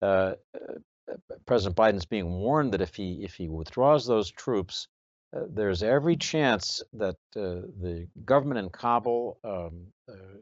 Uh, 0.00 0.34
uh, 0.54 1.14
President 1.46 1.76
Biden's 1.76 2.06
being 2.06 2.30
warned 2.30 2.72
that 2.72 2.80
if 2.80 2.94
he 2.94 3.22
if 3.22 3.34
he 3.34 3.48
withdraws 3.48 4.06
those 4.06 4.30
troops, 4.30 4.88
uh, 5.36 5.40
there's 5.48 5.82
every 5.82 6.16
chance 6.16 6.82
that 6.94 7.16
uh, 7.36 7.64
the 7.80 8.06
government 8.24 8.58
in 8.58 8.70
Kabul 8.70 9.38
um, 9.44 9.86
uh, 10.08 10.38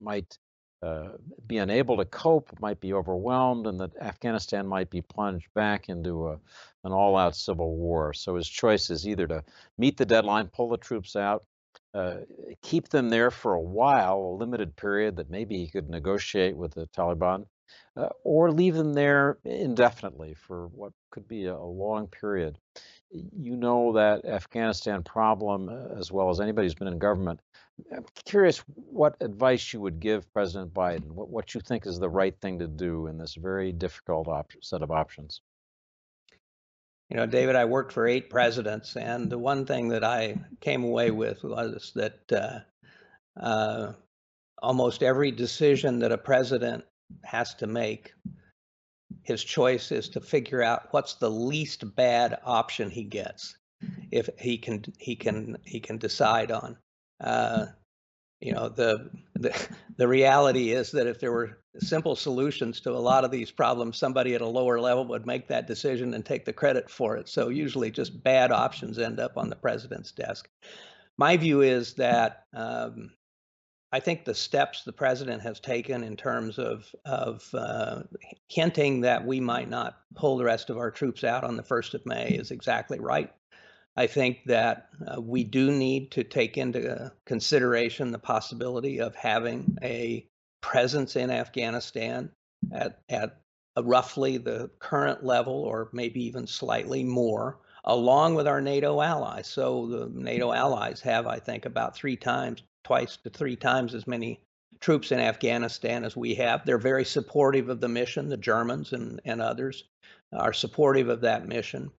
might 0.00 0.38
uh, 0.82 1.08
be 1.46 1.58
unable 1.58 1.96
to 1.96 2.04
cope, 2.04 2.50
might 2.60 2.80
be 2.80 2.92
overwhelmed, 2.92 3.66
and 3.66 3.80
that 3.80 3.96
Afghanistan 4.00 4.66
might 4.66 4.90
be 4.90 5.02
plunged 5.02 5.48
back 5.54 5.88
into 5.88 6.28
a, 6.28 6.38
an 6.84 6.92
all 6.92 7.16
out 7.16 7.34
civil 7.34 7.74
war. 7.76 8.12
So 8.12 8.36
his 8.36 8.48
choice 8.48 8.90
is 8.90 9.06
either 9.06 9.26
to 9.26 9.44
meet 9.76 9.96
the 9.96 10.06
deadline, 10.06 10.48
pull 10.48 10.68
the 10.68 10.76
troops 10.76 11.16
out, 11.16 11.44
uh, 11.94 12.18
keep 12.62 12.88
them 12.88 13.08
there 13.08 13.30
for 13.30 13.54
a 13.54 13.60
while, 13.60 14.18
a 14.18 14.38
limited 14.38 14.76
period 14.76 15.16
that 15.16 15.30
maybe 15.30 15.56
he 15.56 15.68
could 15.68 15.88
negotiate 15.88 16.56
with 16.56 16.74
the 16.74 16.86
Taliban, 16.88 17.46
uh, 17.96 18.10
or 18.22 18.52
leave 18.52 18.74
them 18.74 18.92
there 18.92 19.38
indefinitely 19.44 20.34
for 20.34 20.68
what 20.68 20.92
could 21.10 21.28
be 21.28 21.46
a, 21.46 21.58
long 21.58 22.06
period. 22.06 22.58
You 23.10 23.56
know 23.56 23.92
that 23.92 24.24
Afghanistan 24.24 25.02
problem 25.02 25.68
uh, 25.68 25.98
as 25.98 26.12
well 26.12 26.30
as 26.30 26.40
anybody 26.40 26.66
who's 26.66 26.74
been 26.74 26.88
in 26.88 26.98
government 26.98 27.40
I'm 27.92 28.04
curious 28.24 28.58
what 28.74 29.16
advice 29.20 29.72
you 29.72 29.80
would 29.80 30.00
give 30.00 30.32
President 30.32 30.74
Biden, 30.74 31.06
what, 31.06 31.28
what 31.28 31.54
you 31.54 31.60
think 31.60 31.86
is 31.86 31.98
the 31.98 32.08
right 32.08 32.34
thing 32.40 32.58
to 32.58 32.66
do 32.66 33.06
in 33.06 33.18
this 33.18 33.34
very 33.34 33.72
difficult 33.72 34.28
op- 34.28 34.52
set 34.60 34.82
of 34.82 34.90
options. 34.90 35.40
You 37.08 37.16
know, 37.16 37.26
David, 37.26 37.56
I 37.56 37.64
worked 37.64 37.92
for 37.92 38.06
eight 38.06 38.28
presidents, 38.28 38.96
and 38.96 39.30
the 39.30 39.38
one 39.38 39.64
thing 39.64 39.88
that 39.88 40.04
I 40.04 40.36
came 40.60 40.84
away 40.84 41.10
with 41.10 41.42
was 41.42 41.92
that 41.94 42.32
uh, 42.32 43.40
uh, 43.40 43.92
almost 44.60 45.02
every 45.02 45.30
decision 45.30 46.00
that 46.00 46.12
a 46.12 46.18
president 46.18 46.84
has 47.24 47.54
to 47.56 47.66
make, 47.66 48.12
his 49.28 49.44
choice 49.44 49.92
is 49.92 50.08
to 50.08 50.20
figure 50.22 50.62
out 50.62 50.88
what's 50.90 51.14
the 51.14 51.30
least 51.30 51.94
bad 51.94 52.38
option 52.44 52.88
he 52.88 53.04
gets, 53.04 53.58
if 54.10 54.30
he 54.38 54.56
can 54.56 54.82
he 54.98 55.14
can 55.14 55.58
he 55.64 55.80
can 55.80 55.98
decide 55.98 56.50
on. 56.50 56.78
Uh, 57.20 57.66
you 58.40 58.54
know, 58.54 58.70
the, 58.70 59.10
the 59.34 59.54
the 59.98 60.08
reality 60.08 60.70
is 60.70 60.92
that 60.92 61.06
if 61.06 61.20
there 61.20 61.30
were 61.30 61.58
simple 61.78 62.16
solutions 62.16 62.80
to 62.80 62.90
a 62.90 63.06
lot 63.10 63.24
of 63.24 63.30
these 63.30 63.50
problems, 63.50 63.98
somebody 63.98 64.34
at 64.34 64.40
a 64.40 64.46
lower 64.46 64.80
level 64.80 65.04
would 65.04 65.26
make 65.26 65.46
that 65.48 65.66
decision 65.66 66.14
and 66.14 66.24
take 66.24 66.46
the 66.46 66.52
credit 66.52 66.88
for 66.88 67.18
it. 67.18 67.28
So 67.28 67.50
usually, 67.50 67.90
just 67.90 68.24
bad 68.24 68.50
options 68.50 68.98
end 68.98 69.20
up 69.20 69.36
on 69.36 69.50
the 69.50 69.56
president's 69.56 70.10
desk. 70.10 70.48
My 71.18 71.36
view 71.36 71.60
is 71.60 71.94
that 71.94 72.44
um, 72.54 73.10
I 73.90 74.00
think 74.00 74.24
the 74.24 74.34
steps 74.34 74.84
the 74.84 74.92
president 74.92 75.42
has 75.42 75.60
taken 75.60 76.04
in 76.04 76.16
terms 76.16 76.58
of 76.58 76.94
of 77.04 77.48
uh, 77.54 78.02
hinting 78.48 79.02
that 79.02 79.26
we 79.26 79.40
might 79.40 79.70
not 79.70 79.98
pull 80.14 80.36
the 80.36 80.44
rest 80.44 80.68
of 80.68 80.76
our 80.76 80.90
troops 80.90 81.24
out 81.24 81.44
on 81.44 81.56
the 81.56 81.62
first 81.62 81.94
of 81.94 82.04
May 82.04 82.28
is 82.28 82.50
exactly 82.50 83.00
right. 83.00 83.32
I 83.96 84.06
think 84.06 84.44
that 84.46 84.90
uh, 85.04 85.20
we 85.20 85.42
do 85.42 85.72
need 85.72 86.12
to 86.12 86.22
take 86.22 86.56
into 86.56 87.10
consideration 87.24 88.12
the 88.12 88.18
possibility 88.18 89.00
of 89.00 89.16
having 89.16 89.76
a 89.82 90.24
presence 90.60 91.16
in 91.16 91.30
Afghanistan 91.30 92.30
at, 92.72 93.00
at 93.08 93.40
roughly 93.76 94.38
the 94.38 94.70
current 94.78 95.24
level 95.24 95.54
or 95.54 95.88
maybe 95.92 96.24
even 96.24 96.46
slightly 96.46 97.02
more, 97.02 97.58
along 97.84 98.36
with 98.36 98.46
our 98.46 98.60
NATO 98.60 99.00
allies. 99.00 99.48
So 99.48 99.86
the 99.86 100.10
NATO 100.14 100.52
allies 100.52 101.00
have, 101.00 101.26
I 101.26 101.40
think, 101.40 101.64
about 101.64 101.96
three 101.96 102.16
times, 102.16 102.62
twice 102.88 103.16
to 103.18 103.30
three 103.30 103.56
times 103.56 103.94
as 103.94 104.06
many 104.06 104.40
troops 104.80 105.12
in 105.12 105.20
Afghanistan 105.20 106.04
as 106.04 106.16
we 106.16 106.34
have. 106.34 106.64
They're 106.64 106.78
very 106.78 107.04
supportive 107.04 107.68
of 107.68 107.80
the 107.80 107.88
mission. 107.88 108.28
The 108.28 108.36
Germans 108.36 108.92
and, 108.92 109.20
and 109.24 109.40
others 109.40 109.84
are 110.32 110.52
supportive 110.52 111.08
of 111.08 111.20
that 111.20 111.46
mission 111.46 111.92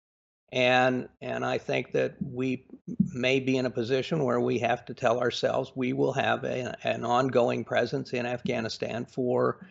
and 0.52 1.08
and 1.22 1.46
I 1.46 1.58
think 1.58 1.92
that 1.92 2.16
we 2.22 2.66
may 3.14 3.40
be 3.40 3.58
in 3.58 3.66
a 3.66 3.72
position 3.72 4.24
where 4.24 4.40
we 4.40 4.60
have 4.60 4.84
to 4.86 4.94
tell 4.94 5.20
ourselves 5.20 5.72
we 5.76 5.94
will 5.94 6.14
have 6.14 6.44
a, 6.44 6.76
an 6.84 7.06
ongoing 7.06 7.64
presence 7.64 8.14
in 8.14 8.26
Afghanistan 8.26 9.06
for 9.06 9.68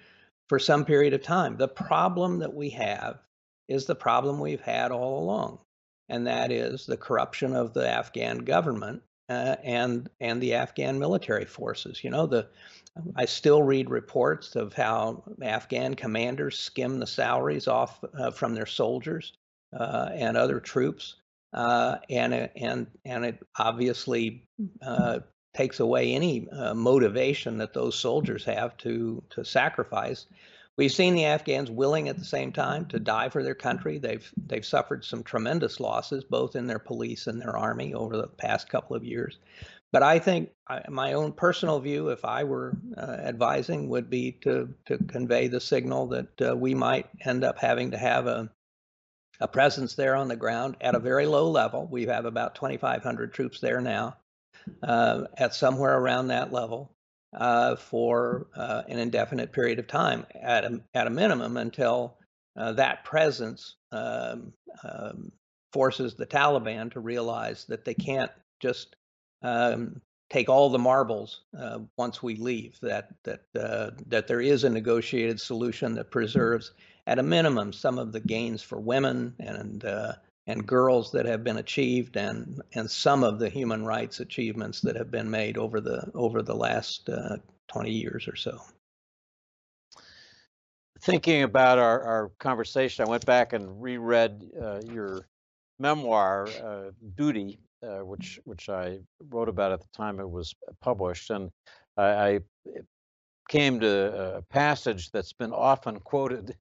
for 0.49 0.59
some 0.59 0.85
period 0.85 1.14
of 1.14 1.23
time. 1.23 1.57
The 1.57 1.69
problem 1.69 2.38
that 2.38 2.55
we 2.55 2.71
have 2.71 3.19
is 3.66 3.87
the 3.87 3.95
problem 3.95 4.40
we've 4.40 4.61
had 4.61 4.92
all 4.92 5.23
along, 5.23 5.59
and 6.09 6.27
that 6.27 6.53
is 6.53 6.87
the 6.87 6.97
corruption 6.97 7.55
of 7.55 7.75
the 7.75 7.88
Afghan 7.88 8.38
government 8.38 9.03
uh, 9.29 9.57
and 9.62 10.09
and 10.21 10.41
the 10.41 10.55
Afghan 10.55 10.99
military 10.99 11.45
forces. 11.45 12.03
You 12.03 12.11
know 12.11 12.27
the 12.27 12.49
I 13.17 13.27
still 13.27 13.62
read 13.62 13.91
reports 13.91 14.57
of 14.57 14.73
how 14.73 15.23
Afghan 15.43 15.95
commanders 15.95 16.59
skim 16.59 16.99
the 16.99 17.07
salaries 17.07 17.69
off 17.69 18.03
uh, 18.19 18.31
from 18.31 18.55
their 18.55 18.67
soldiers 18.67 19.33
uh, 19.79 20.11
and 20.12 20.37
other 20.37 20.61
troops, 20.61 21.17
uh, 21.53 21.97
and 22.11 22.51
and 22.57 22.87
and 23.05 23.25
it 23.25 23.38
obviously 23.57 24.45
uh, 24.83 25.21
takes 25.55 25.81
away 25.81 26.12
any 26.12 26.49
uh, 26.51 26.75
motivation 26.75 27.59
that 27.59 27.75
those 27.75 27.99
soldiers 27.99 28.45
have 28.45 28.77
to 28.79 29.23
to 29.31 29.45
sacrifice. 29.45 30.27
We've 30.79 30.93
seen 30.93 31.14
the 31.14 31.25
Afghans 31.25 31.73
willing 31.73 32.09
at 32.09 32.19
the 32.19 32.25
same 32.25 32.53
time 32.53 32.87
to 32.87 33.01
die 33.01 33.31
for 33.31 33.43
their 33.43 33.57
country. 33.57 33.99
They've 33.99 34.33
they've 34.37 34.64
suffered 34.64 35.05
some 35.05 35.25
tremendous 35.25 35.81
losses, 35.81 36.23
both 36.23 36.55
in 36.55 36.69
their 36.69 36.79
police 36.79 37.27
and 37.27 37.41
their 37.41 37.57
army, 37.57 37.95
over 37.95 38.17
the 38.17 38.29
past 38.29 38.69
couple 38.69 38.95
of 38.95 39.05
years. 39.05 39.38
But 39.91 40.05
I 40.05 40.21
think 40.21 40.51
I, 40.69 40.83
my 40.88 41.14
own 41.14 41.33
personal 41.33 41.81
view, 41.81 42.11
if 42.11 42.25
I 42.25 42.45
were 42.45 42.77
uh, 42.97 43.01
advising, 43.01 43.88
would 43.88 44.09
be 44.09 44.31
to 44.43 44.73
to 44.87 44.99
convey 44.99 45.49
the 45.49 45.61
signal 45.61 46.07
that 46.09 46.41
uh, 46.41 46.57
we 46.57 46.75
might 46.75 47.07
end 47.27 47.43
up 47.43 47.59
having 47.59 47.91
to 47.91 47.99
have 47.99 48.29
a 48.29 48.49
a 49.41 49.49
presence 49.49 49.97
there 49.97 50.14
on 50.14 50.29
the 50.29 50.37
ground 50.37 50.77
at 50.81 50.95
a 50.95 51.01
very 51.01 51.27
low 51.27 51.51
level. 51.51 51.88
We 51.91 52.07
have 52.07 52.25
about 52.25 52.55
2,500 52.55 53.35
troops 53.35 53.59
there 53.59 53.81
now, 53.81 54.17
uh, 54.85 55.25
at 55.37 55.57
somewhere 55.57 55.99
around 55.99 56.29
that 56.29 56.53
level 56.53 56.95
uh, 57.35 57.77
for 57.77 58.49
uh, 58.57 58.83
an 58.88 58.99
indefinite 58.99 59.53
period 59.53 59.79
of 59.79 59.87
time, 59.87 60.27
at 60.41 60.64
a, 60.64 60.81
at 60.95 61.07
a 61.07 61.11
minimum 61.11 61.57
until 61.57 62.17
uh, 62.57 62.73
that 62.73 63.05
presence 63.05 63.77
um, 63.93 64.53
um, 64.83 65.31
forces 65.73 66.14
the 66.14 66.27
Taliban 66.27 66.91
to 66.93 67.01
realize 67.01 67.64
that 67.67 67.85
they 67.85 67.95
can't 67.95 68.33
just 68.61 68.97
um, 69.43 70.01
take 70.31 70.49
all 70.49 70.69
the 70.71 70.79
marbles 70.79 71.43
uh, 71.59 71.79
once 71.97 72.23
we 72.23 72.37
leave. 72.37 72.79
That 72.83 73.11
that 73.25 73.43
uh, 73.59 73.91
that 74.07 74.27
there 74.27 74.41
is 74.41 74.64
a 74.64 74.71
negotiated 74.71 75.41
solution 75.41 75.95
that 75.95 76.11
preserves 76.11 76.73
at 77.07 77.19
a 77.19 77.23
minimum, 77.23 77.73
some 77.73 77.99
of 77.99 78.12
the 78.12 78.21
gains 78.21 78.62
for 78.62 78.79
women 78.79 79.35
and 79.38 79.85
uh, 79.85 80.12
and 80.49 80.67
girls 80.67 81.13
that 81.13 81.27
have 81.27 81.45
been 81.45 81.59
achieved, 81.59 82.17
and 82.17 82.61
and 82.75 82.91
some 82.91 83.23
of 83.23 83.39
the 83.39 83.51
human 83.51 83.85
rights 83.85 84.19
achievements 84.19 84.81
that 84.81 84.97
have 84.97 85.11
been 85.11 85.31
made 85.31 85.59
over 85.59 85.81
the 85.81 86.11
over 86.15 86.43
the 86.43 86.55
last 86.57 87.09
uh, 87.09 87.37
20 87.69 87.93
years 87.93 88.27
or 88.27 88.35
so. 88.35 88.59
Thinking 91.01 91.45
about 91.45 91.79
our, 91.79 92.03
our 92.03 92.33
conversation, 92.41 93.05
I 93.05 93.09
went 93.09 93.25
back 93.25 93.53
and 93.53 93.81
reread 93.81 94.51
uh, 94.61 94.81
your 94.93 95.29
memoir, 95.79 96.49
uh, 96.49 96.91
Duty, 97.17 97.61
uh, 97.83 97.99
which 97.99 98.41
which 98.45 98.69
I 98.71 98.99
wrote 99.29 99.51
about 99.51 99.73
at 99.73 99.81
the 99.81 99.89
time 99.95 100.19
it 100.19 100.29
was 100.29 100.55
published, 100.81 101.31
and 101.31 101.51
I, 101.99 102.05
I 102.05 102.41
came 103.49 103.81
to 103.81 104.37
a 104.37 104.43
passage 104.43 105.11
that's 105.11 105.33
been 105.35 105.53
often 105.53 106.01
quoted 106.01 106.57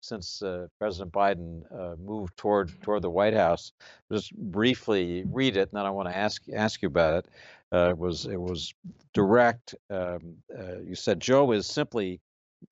since 0.00 0.42
uh, 0.42 0.66
President 0.78 1.12
Biden 1.12 1.62
uh, 1.72 1.96
moved 1.96 2.36
toward 2.36 2.70
toward 2.82 3.02
the 3.02 3.10
White 3.10 3.34
House. 3.34 3.72
Just 4.10 4.34
briefly 4.36 5.24
read 5.30 5.56
it, 5.56 5.68
and 5.70 5.78
then 5.78 5.86
I 5.86 5.90
want 5.90 6.08
to 6.08 6.16
ask 6.16 6.42
ask 6.54 6.82
you 6.82 6.88
about 6.88 7.24
it. 7.24 7.30
Uh, 7.72 7.90
it 7.90 7.98
was 7.98 8.26
it 8.26 8.40
was 8.40 8.72
direct. 9.12 9.74
Um, 9.90 10.36
uh, 10.56 10.80
you 10.86 10.94
said 10.94 11.20
Joe 11.20 11.52
is 11.52 11.66
simply 11.66 12.20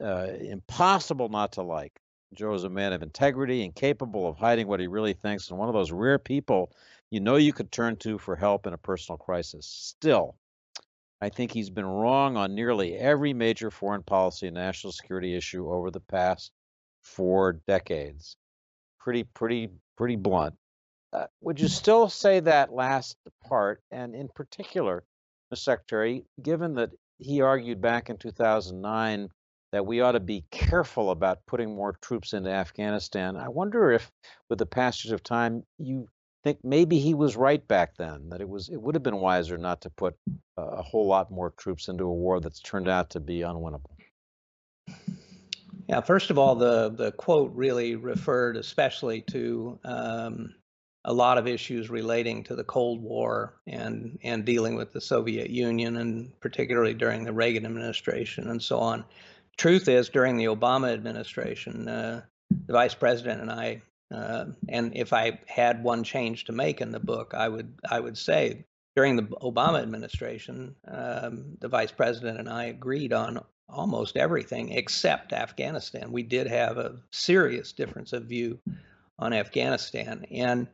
uh, 0.03 0.29
impossible 0.41 1.29
not 1.29 1.53
to 1.53 1.63
like. 1.63 1.93
Joe 2.35 2.55
is 2.55 2.65
a 2.65 2.71
man 2.71 2.95
of 2.95 3.03
integrity 3.03 3.63
and 3.65 3.75
capable 3.75 4.27
of 4.27 4.37
hiding 4.37 4.67
what 4.67 4.81
he 4.81 4.87
really 4.87 5.13
thinks, 5.13 5.51
and 5.51 5.59
one 5.59 5.69
of 5.69 5.75
those 5.75 5.93
rare 5.93 6.19
people 6.19 6.73
you 7.13 7.21
know 7.21 7.37
you 7.37 7.53
could 7.53 7.71
turn 7.71 7.95
to 7.97 8.17
for 8.17 8.35
help 8.35 8.67
in 8.67 8.73
a 8.73 8.79
personal 8.79 9.19
crisis. 9.19 9.67
Still, 9.67 10.35
I 11.23 11.29
think 11.29 11.53
he's 11.53 11.71
been 11.71 11.87
wrong 11.87 12.37
on 12.37 12.57
nearly 12.57 12.97
every 12.97 13.33
major 13.33 13.71
foreign 13.71 14.03
policy 14.03 14.49
and 14.49 14.57
national 14.57 14.93
security 14.93 15.37
issue 15.37 15.73
over 15.73 15.93
the 15.93 16.01
past 16.01 16.51
four 17.03 17.61
decades. 17.69 18.37
Pretty, 18.99 19.23
pretty, 19.23 19.71
pretty 19.97 20.17
blunt. 20.17 20.57
Uh, 21.13 21.27
would 21.41 21.61
you 21.61 21.69
still 21.69 22.09
say 22.09 22.41
that 22.41 22.73
last 22.73 23.17
part, 23.49 23.81
and 23.93 24.17
in 24.17 24.31
particular, 24.35 25.05
Mr. 25.55 25.59
Secretary, 25.59 26.25
given 26.43 26.75
that 26.75 26.91
he 27.19 27.41
argued 27.41 27.81
back 27.81 28.11
in 28.11 28.17
2009 28.17 29.29
that 29.71 29.87
we 29.87 30.01
ought 30.01 30.13
to 30.13 30.21
be 30.21 30.45
careful 30.51 31.13
about 31.13 31.47
putting 31.47 31.73
more 31.73 31.97
troops 32.03 32.33
into 32.33 32.51
Afghanistan. 32.51 33.37
I 33.37 33.49
wonder 33.49 33.93
if, 33.93 34.11
with 34.49 34.59
the 34.59 34.67
passage 34.67 35.13
of 35.13 35.23
time, 35.23 35.63
you 35.79 36.09
think 36.43 36.59
maybe 36.65 36.99
he 36.99 37.15
was 37.15 37.37
right 37.37 37.67
back 37.69 37.97
then 37.97 38.29
that 38.31 38.41
it 38.41 38.49
was 38.49 38.69
it 38.69 38.81
would 38.81 38.95
have 38.95 39.03
been 39.03 39.19
wiser 39.19 39.59
not 39.59 39.81
to 39.83 39.91
put 39.91 40.17
a 40.57 40.83
whole 40.83 41.07
lot 41.07 41.31
more 41.31 41.51
troops 41.51 41.89
into 41.89 42.05
a 42.05 42.13
war 42.13 42.41
that's 42.41 42.61
turned 42.61 42.89
out 42.89 43.11
to 43.11 43.21
be 43.21 43.41
unwinnable. 43.41 43.97
Yeah, 45.89 46.01
first 46.01 46.31
of 46.31 46.39
all, 46.39 46.55
the 46.55 46.91
the 46.91 47.13
quote 47.13 47.53
really 47.55 47.97
referred 47.97 48.57
especially 48.57 49.23
to 49.31 49.79
um, 49.85 50.55
a 51.05 51.13
lot 51.13 51.39
of 51.39 51.47
issues 51.47 51.91
relating 51.91 52.45
to 52.45 52.55
the 52.55 52.65
Cold 52.65 53.03
War 53.03 53.55
and 53.67 54.19
and 54.23 54.45
dealing 54.45 54.75
with 54.75 54.93
the 54.93 55.01
Soviet 55.01 55.51
Union, 55.51 55.97
and 55.97 56.39
particularly 56.41 56.95
during 56.95 57.25
the 57.25 57.33
Reagan 57.33 57.67
administration 57.67 58.49
and 58.49 58.63
so 58.63 58.79
on. 58.79 59.05
Truth 59.59 59.89
is, 59.89 60.09
during 60.09 60.37
the 60.37 60.47
Obama 60.47 60.93
administration, 60.93 61.89
uh, 61.89 62.23
the 62.67 62.73
vice 62.73 62.95
president 62.95 63.43
and 63.43 63.51
I, 63.51 63.83
uh, 64.13 64.47
and 64.69 64.97
if 64.97 65.13
I 65.13 65.41
had 65.47 65.83
one 65.83 66.05
change 66.05 66.45
to 66.45 66.53
make 66.53 66.81
in 66.81 66.93
the 66.93 67.01
book, 67.01 67.35
I 67.35 67.49
would 67.49 67.75
I 67.89 68.01
would 68.01 68.19
say 68.19 68.65
during 68.95 69.17
the 69.17 69.23
Obama 69.23 69.81
administration, 69.83 70.77
um, 70.87 71.57
the 71.61 71.69
vice 71.69 71.93
president 71.93 72.39
and 72.39 72.49
I 72.49 72.65
agreed 72.65 73.13
on 73.13 73.41
almost 73.69 74.17
everything 74.17 74.71
except 74.73 75.33
Afghanistan. 75.33 76.13
We 76.13 76.23
did 76.23 76.47
have 76.47 76.77
a 76.77 76.97
serious 77.11 77.73
difference 77.73 78.13
of 78.13 78.25
view 78.25 78.59
on 79.19 79.33
Afghanistan, 79.33 80.27
and 80.31 80.69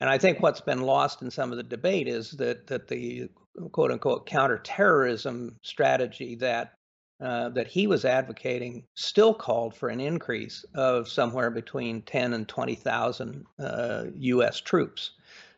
and 0.00 0.10
I 0.10 0.18
think 0.18 0.40
what's 0.40 0.60
been 0.60 0.82
lost 0.82 1.22
in 1.22 1.30
some 1.30 1.52
of 1.52 1.58
the 1.58 1.62
debate 1.62 2.08
is 2.08 2.32
that 2.32 2.66
that 2.68 2.88
the 2.88 3.28
quote 3.70 3.92
unquote 3.92 4.26
counterterrorism 4.26 5.58
strategy 5.62 6.36
that 6.36 6.74
uh, 7.22 7.50
that 7.50 7.68
he 7.68 7.86
was 7.86 8.04
advocating 8.04 8.82
still 8.94 9.32
called 9.32 9.76
for 9.76 9.88
an 9.88 10.00
increase 10.00 10.64
of 10.74 11.08
somewhere 11.08 11.50
between 11.50 12.02
10 12.02 12.32
and 12.32 12.48
20,000 12.48 13.46
uh, 13.60 14.04
U.S. 14.16 14.60
troops. 14.60 15.12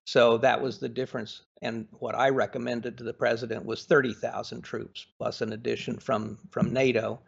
So 0.04 0.36
that 0.38 0.60
was 0.60 0.78
the 0.78 0.90
difference. 0.90 1.42
And 1.62 1.88
what 1.92 2.14
I 2.14 2.28
recommended 2.28 2.98
to 2.98 3.04
the 3.04 3.14
president 3.14 3.64
was 3.64 3.86
30,000 3.86 4.60
troops 4.60 5.06
plus 5.16 5.40
an 5.40 5.54
addition 5.54 5.96
from 5.96 6.38
from 6.50 6.72
NATO. 6.72 7.20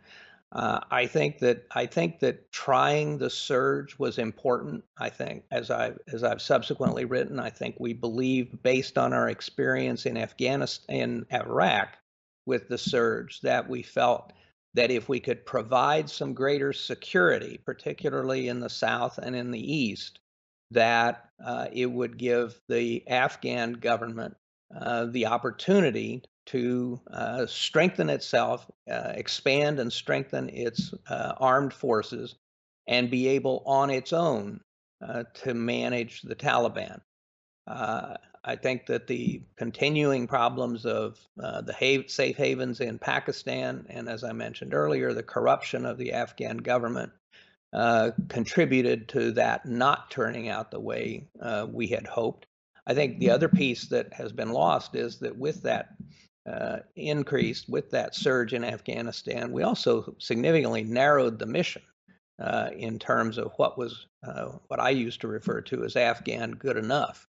Uh, 0.52 0.80
I 0.90 1.06
think 1.06 1.38
that 1.38 1.66
I 1.70 1.86
think 1.86 2.20
that 2.20 2.52
trying 2.52 3.18
the 3.18 3.30
surge 3.30 3.98
was 3.98 4.18
important. 4.18 4.84
I 4.98 5.08
think, 5.08 5.44
as 5.50 5.70
I 5.70 5.92
as 6.12 6.22
I've 6.22 6.42
subsequently 6.42 7.04
written, 7.04 7.40
I 7.40 7.50
think 7.50 7.76
we 7.78 7.94
believe, 7.94 8.62
based 8.62 8.98
on 8.98 9.12
our 9.12 9.30
experience 9.30 10.04
in 10.04 10.16
Afghanistan, 10.16 10.96
in 10.96 11.26
Iraq, 11.32 11.96
with 12.46 12.68
the 12.68 12.78
surge, 12.78 13.40
that 13.42 13.68
we 13.68 13.82
felt 13.82 14.32
that 14.74 14.90
if 14.90 15.08
we 15.08 15.20
could 15.20 15.44
provide 15.46 16.08
some 16.08 16.34
greater 16.34 16.72
security, 16.72 17.60
particularly 17.64 18.48
in 18.48 18.60
the 18.60 18.70
south 18.70 19.18
and 19.18 19.34
in 19.34 19.50
the 19.50 19.74
east, 19.74 20.20
that 20.70 21.30
uh, 21.44 21.66
it 21.72 21.86
would 21.86 22.18
give 22.18 22.60
the 22.68 23.06
Afghan 23.08 23.74
government 23.74 24.36
uh, 24.78 25.06
the 25.06 25.26
opportunity 25.26 26.22
to 26.46 27.00
uh, 27.10 27.46
strengthen 27.46 28.08
itself, 28.08 28.70
uh, 28.90 29.12
expand 29.14 29.80
and 29.80 29.92
strengthen 29.92 30.48
its 30.48 30.92
uh, 31.08 31.32
armed 31.38 31.72
forces, 31.72 32.36
and 32.86 33.10
be 33.10 33.28
able 33.28 33.62
on 33.66 33.90
its 33.90 34.12
own 34.12 34.60
uh, 35.06 35.24
to 35.34 35.54
manage 35.54 36.22
the 36.22 36.36
Taliban. 36.36 37.00
Uh, 38.46 38.50
I 38.50 38.56
think 38.56 38.86
that 38.86 39.06
the 39.06 39.42
continuing 39.56 40.26
problems 40.26 40.86
of 40.86 41.18
the 41.36 41.74
ha- 41.78 42.08
safe 42.08 42.36
havens 42.36 42.80
in 42.80 42.98
Pakistan, 42.98 43.86
and 43.88 44.08
as 44.08 44.24
I 44.24 44.32
mentioned 44.32 44.74
earlier, 44.74 45.12
the 45.12 45.22
corruption 45.22 45.84
of 45.84 45.98
the 45.98 46.12
Afghan 46.12 46.58
government 46.58 47.12
contributed 48.28 49.08
to 49.08 49.32
that 49.32 49.66
not 49.66 50.10
turning 50.10 50.48
out 50.48 50.70
the 50.70 50.80
way 50.80 51.28
we 51.68 51.88
had 51.88 52.06
hoped. 52.06 52.46
I 52.86 52.94
think 52.94 53.18
the 53.18 53.30
other 53.30 53.48
piece 53.48 53.86
that 53.88 54.12
has 54.12 54.32
been 54.32 54.52
lost 54.52 54.94
is 54.94 55.18
that 55.18 55.36
with 55.36 55.62
that 55.62 55.96
uh, 56.46 56.78
increased 56.94 57.68
with 57.68 57.90
that 57.90 58.14
surge 58.14 58.52
in 58.54 58.62
Afghanistan, 58.62 59.50
we 59.50 59.64
also 59.64 60.14
significantly 60.18 60.84
narrowed 60.84 61.38
the 61.38 61.46
mission 61.46 61.82
uh, 62.40 62.70
in 62.76 62.98
terms 62.98 63.38
of 63.38 63.52
what 63.56 63.76
was 63.76 64.06
uh, 64.22 64.50
what 64.68 64.78
I 64.78 64.90
used 64.90 65.20
to 65.22 65.28
refer 65.28 65.60
to 65.62 65.84
as 65.84 65.96
Afghan 65.96 66.52
good 66.52 66.76
enough, 66.76 67.26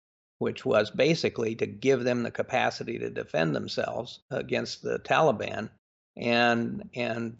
which 0.40 0.64
was 0.64 0.90
basically 0.90 1.55
to 1.55 1.66
give 1.66 2.03
them 2.03 2.22
the 2.22 2.31
capacity 2.31 2.98
to 2.98 3.11
defend 3.11 3.55
themselves 3.55 4.20
against 4.31 4.83
the 4.83 4.98
Taliban, 5.00 5.68
and 6.16 6.88
and 6.94 7.37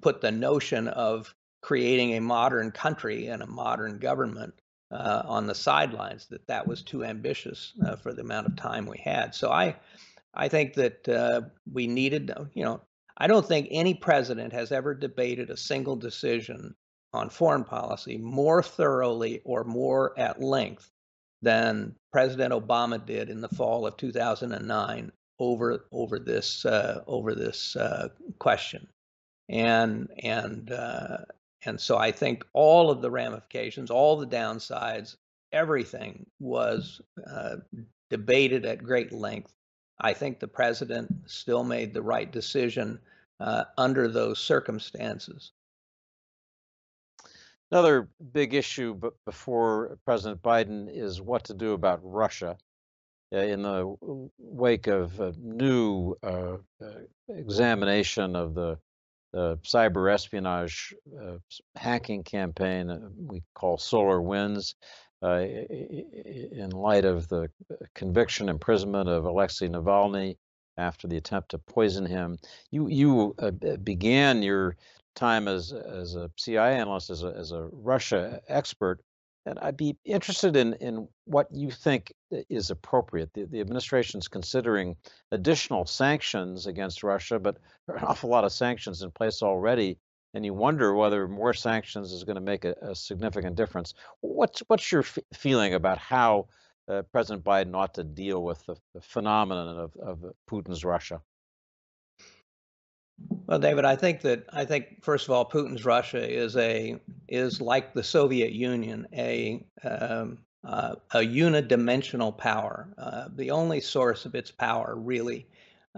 put 0.00 0.20
the 0.20 0.30
notion 0.30 0.86
of 0.88 1.34
creating 1.60 2.14
a 2.14 2.20
modern 2.20 2.70
country 2.70 3.26
and 3.26 3.42
a 3.42 3.46
modern 3.46 3.98
government 3.98 4.54
uh, 4.92 5.22
on 5.24 5.46
the 5.46 5.56
sidelines. 5.56 6.26
That 6.26 6.46
that 6.46 6.68
was 6.68 6.82
too 6.82 7.04
ambitious 7.04 7.72
uh, 7.84 7.96
for 7.96 8.12
the 8.12 8.22
amount 8.22 8.46
of 8.46 8.54
time 8.54 8.86
we 8.86 8.98
had. 8.98 9.34
So 9.34 9.50
I 9.50 9.74
I 10.32 10.46
think 10.46 10.74
that 10.74 11.08
uh, 11.08 11.40
we 11.72 11.88
needed, 11.88 12.32
you 12.54 12.62
know, 12.62 12.80
I 13.16 13.26
don't 13.26 13.46
think 13.46 13.66
any 13.72 13.94
president 13.94 14.52
has 14.52 14.70
ever 14.70 14.94
debated 14.94 15.50
a 15.50 15.56
single 15.56 15.96
decision 15.96 16.76
on 17.12 17.28
foreign 17.28 17.64
policy 17.64 18.18
more 18.18 18.62
thoroughly 18.62 19.40
or 19.44 19.64
more 19.64 20.16
at 20.16 20.40
length 20.40 20.92
than 21.42 21.94
President 22.12 22.52
Obama 22.52 23.04
did 23.04 23.28
in 23.30 23.40
the 23.40 23.48
fall 23.48 23.86
of 23.86 23.96
2009 23.96 25.12
over 25.38 25.84
over 25.92 26.18
this 26.18 26.64
uh, 26.64 27.02
over 27.06 27.34
this 27.34 27.76
uh, 27.76 28.08
question, 28.38 28.86
and 29.48 30.08
and 30.22 30.72
uh, 30.72 31.18
and 31.64 31.80
so 31.80 31.96
I 31.98 32.12
think 32.12 32.44
all 32.52 32.90
of 32.90 33.02
the 33.02 33.10
ramifications, 33.10 33.90
all 33.90 34.16
the 34.16 34.26
downsides, 34.26 35.16
everything 35.52 36.26
was 36.40 37.00
uh, 37.30 37.56
debated 38.08 38.64
at 38.64 38.82
great 38.82 39.12
length 39.12 39.52
I 40.00 40.12
think 40.12 40.38
the 40.38 40.48
president 40.48 41.10
still 41.26 41.64
made 41.64 41.94
the 41.94 42.02
right 42.02 42.30
decision 42.30 43.00
uh, 43.40 43.64
under 43.78 44.08
those 44.08 44.38
circumstances. 44.38 45.52
Another 47.70 48.08
big 48.32 48.54
issue 48.54 49.00
before 49.24 49.98
President 50.04 50.40
Biden 50.40 50.88
is 50.88 51.20
what 51.20 51.44
to 51.44 51.54
do 51.54 51.72
about 51.72 52.00
Russia. 52.02 52.56
Uh, 53.34 53.38
in 53.38 53.62
the 53.62 53.96
wake 54.38 54.86
of 54.86 55.18
a 55.18 55.32
new 55.36 56.14
uh, 56.22 56.58
uh 56.80 56.86
examination 57.28 58.36
of 58.36 58.54
the, 58.54 58.78
the 59.32 59.58
cyber 59.64 60.12
espionage 60.12 60.94
uh, 61.20 61.38
hacking 61.74 62.22
campaign 62.22 62.88
uh, 62.88 63.00
we 63.18 63.42
call 63.56 63.78
SolarWinds, 63.78 64.74
uh, 65.22 65.40
in 65.40 66.70
light 66.70 67.04
of 67.04 67.26
the 67.26 67.50
conviction 67.96 68.48
imprisonment 68.48 69.08
of 69.08 69.24
Alexei 69.24 69.66
Navalny 69.66 70.36
after 70.78 71.08
the 71.08 71.16
attempt 71.16 71.50
to 71.50 71.58
poison 71.58 72.06
him. 72.06 72.38
You 72.70 72.88
you 72.88 73.34
uh, 73.38 73.50
began 73.82 74.42
your 74.42 74.76
time 75.14 75.48
as 75.48 75.72
as 75.72 76.14
a 76.14 76.30
CIA 76.36 76.76
analyst, 76.76 77.10
as 77.10 77.22
a 77.22 77.28
as 77.28 77.52
a 77.52 77.68
Russia 77.72 78.40
expert, 78.48 79.00
and 79.46 79.58
I'd 79.60 79.76
be 79.76 79.96
interested 80.04 80.56
in 80.56 80.74
in 80.74 81.08
what 81.24 81.48
you 81.52 81.70
think 81.70 82.12
is 82.30 82.70
appropriate. 82.70 83.32
The, 83.34 83.44
the 83.44 83.60
administration's 83.60 84.28
considering 84.28 84.96
additional 85.32 85.86
sanctions 85.86 86.66
against 86.66 87.02
Russia, 87.02 87.38
but 87.38 87.58
there 87.86 87.96
are 87.96 87.98
an 87.98 88.04
awful 88.04 88.30
lot 88.30 88.44
of 88.44 88.52
sanctions 88.52 89.02
in 89.02 89.10
place 89.10 89.42
already 89.42 89.98
and 90.36 90.44
you 90.44 90.52
wonder 90.52 90.94
whether 90.94 91.26
more 91.26 91.54
sanctions 91.54 92.12
is 92.12 92.22
going 92.22 92.34
to 92.34 92.42
make 92.42 92.66
a, 92.66 92.74
a 92.82 92.94
significant 92.94 93.56
difference. 93.56 93.94
What's 94.20 94.60
what's 94.66 94.92
your 94.92 95.00
f- 95.00 95.18
feeling 95.32 95.72
about 95.72 95.96
how 95.96 96.48
uh, 96.88 97.02
President 97.12 97.44
Biden 97.44 97.74
ought 97.74 97.94
to 97.94 98.04
deal 98.04 98.42
with 98.42 98.64
the, 98.66 98.76
the 98.94 99.00
phenomenon 99.00 99.78
of, 99.78 99.96
of 99.96 100.34
Putin's 100.48 100.84
Russia? 100.84 101.20
Well, 103.46 103.58
David, 103.58 103.84
I 103.84 103.96
think 103.96 104.20
that 104.22 104.44
I 104.52 104.64
think 104.64 105.02
first 105.02 105.26
of 105.26 105.30
all, 105.30 105.48
Putin's 105.48 105.84
Russia 105.84 106.28
is 106.28 106.56
a 106.56 107.00
is 107.28 107.60
like 107.60 107.94
the 107.94 108.02
Soviet 108.02 108.52
Union, 108.52 109.06
a 109.12 109.64
um, 109.84 110.38
uh, 110.64 110.96
a 111.12 111.18
unidimensional 111.18 112.36
power. 112.36 112.88
Uh, 112.98 113.28
the 113.34 113.50
only 113.50 113.80
source 113.80 114.26
of 114.26 114.34
its 114.34 114.50
power 114.50 114.96
really 114.96 115.46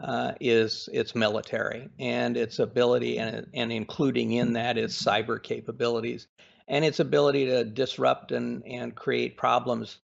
uh, 0.03 0.33
is 0.41 0.89
its 0.93 1.15
military 1.15 1.89
and 1.99 2.37
its 2.37 2.59
ability, 2.59 3.19
and, 3.19 3.47
and 3.55 3.73
including 3.73 4.33
in 4.33 4.53
that 4.53 4.79
its 4.79 5.03
cyber 5.03 5.43
capabilities 5.43 6.29
and 6.69 6.85
its 6.85 7.01
ability 7.01 7.47
to 7.47 7.65
disrupt 7.65 8.31
and, 8.31 8.65
and 8.67 8.95
create 8.95 9.37
problems 9.37 9.99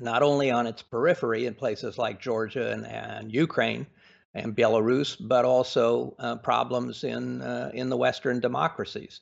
not 0.00 0.22
only 0.22 0.50
on 0.50 0.66
its 0.66 0.82
periphery 0.82 1.46
in 1.46 1.54
places 1.54 1.98
like 1.98 2.20
Georgia 2.20 2.72
and, 2.72 2.86
and 2.86 3.32
Ukraine 3.32 3.86
and 4.34 4.56
Belarus, 4.56 5.16
but 5.20 5.44
also 5.44 6.14
uh, 6.18 6.36
problems 6.36 7.04
in 7.04 7.42
uh, 7.42 7.70
in 7.74 7.88
the 7.90 7.96
Western 7.96 8.40
democracies. 8.40 9.20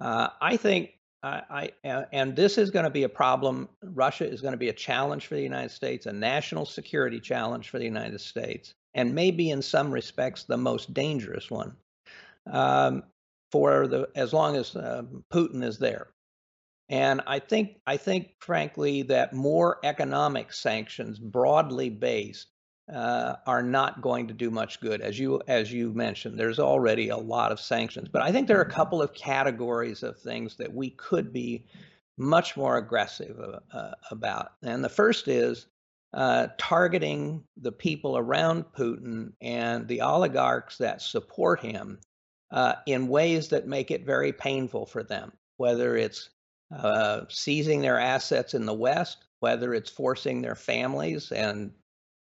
Uh, 0.00 0.28
I 0.40 0.56
think 0.56 0.90
I, 1.22 1.72
I, 1.84 2.06
and 2.12 2.36
this 2.36 2.58
is 2.58 2.70
going 2.70 2.84
to 2.84 2.90
be 2.90 3.04
a 3.04 3.08
problem. 3.08 3.68
Russia 3.82 4.28
is 4.30 4.40
going 4.42 4.52
to 4.52 4.58
be 4.58 4.68
a 4.70 4.74
challenge 4.74 5.26
for 5.26 5.36
the 5.36 5.42
United 5.42 5.70
States, 5.70 6.06
a 6.06 6.12
national 6.12 6.66
security 6.66 7.20
challenge 7.20 7.70
for 7.70 7.78
the 7.78 7.84
United 7.86 8.20
States 8.20 8.74
and 8.94 9.14
maybe 9.14 9.50
in 9.50 9.62
some 9.62 9.92
respects 9.92 10.44
the 10.44 10.56
most 10.56 10.94
dangerous 10.94 11.50
one. 11.50 11.76
um, 12.50 13.04
for 13.52 13.86
the 13.88 14.08
as 14.16 14.32
long 14.32 14.56
as 14.56 14.76
uh, 14.76 15.02
Putin 15.32 15.64
is 15.64 15.78
there. 15.78 16.08
And 16.88 17.22
I 17.26 17.38
think 17.38 17.80
I 17.86 17.96
think 17.96 18.32
frankly 18.40 19.02
that 19.02 19.32
more 19.32 19.78
economic 19.84 20.52
sanctions, 20.52 21.18
broadly 21.18 21.88
based, 21.88 22.48
uh, 22.92 23.36
are 23.46 23.62
not 23.62 24.02
going 24.02 24.28
to 24.28 24.34
do 24.34 24.50
much 24.50 24.80
good. 24.80 25.00
As 25.00 25.18
you 25.18 25.40
as 25.48 25.72
you 25.72 25.92
mentioned, 25.92 26.38
there's 26.38 26.58
already 26.58 27.08
a 27.08 27.16
lot 27.16 27.52
of 27.52 27.60
sanctions, 27.60 28.08
but 28.08 28.22
I 28.22 28.32
think 28.32 28.46
there 28.46 28.58
are 28.58 28.62
a 28.62 28.70
couple 28.70 29.00
of 29.00 29.14
categories 29.14 30.02
of 30.02 30.18
things 30.18 30.56
that 30.56 30.74
we 30.74 30.90
could 30.90 31.32
be 31.32 31.64
much 32.18 32.56
more 32.56 32.76
aggressive 32.76 33.40
uh, 33.40 33.76
uh 33.76 33.94
about. 34.10 34.52
And 34.62 34.84
the 34.84 34.88
first 34.88 35.26
is 35.28 35.66
uh, 36.12 36.48
targeting 36.58 37.42
the 37.56 37.72
people 37.72 38.16
around 38.16 38.66
Putin 38.76 39.32
and 39.40 39.88
the 39.88 40.02
oligarchs 40.02 40.78
that 40.78 41.02
support 41.02 41.60
him 41.60 41.98
uh, 42.52 42.74
in 42.86 43.08
ways 43.08 43.48
that 43.48 43.66
make 43.66 43.90
it 43.90 44.06
very 44.06 44.32
painful 44.32 44.86
for 44.86 45.02
them, 45.02 45.32
whether 45.56 45.96
it's 45.96 46.30
uh, 46.70 47.22
seizing 47.28 47.80
their 47.80 47.98
assets 47.98 48.54
in 48.54 48.66
the 48.66 48.74
West, 48.74 49.24
whether 49.40 49.74
it's 49.74 49.90
forcing 49.90 50.40
their 50.40 50.54
families 50.54 51.32
and 51.32 51.72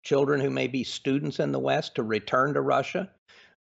children 0.03 0.39
who 0.39 0.49
may 0.49 0.67
be 0.67 0.83
students 0.83 1.39
in 1.39 1.51
the 1.51 1.59
West 1.59 1.95
to 1.95 2.03
return 2.03 2.53
to 2.53 2.61
Russia. 2.61 3.09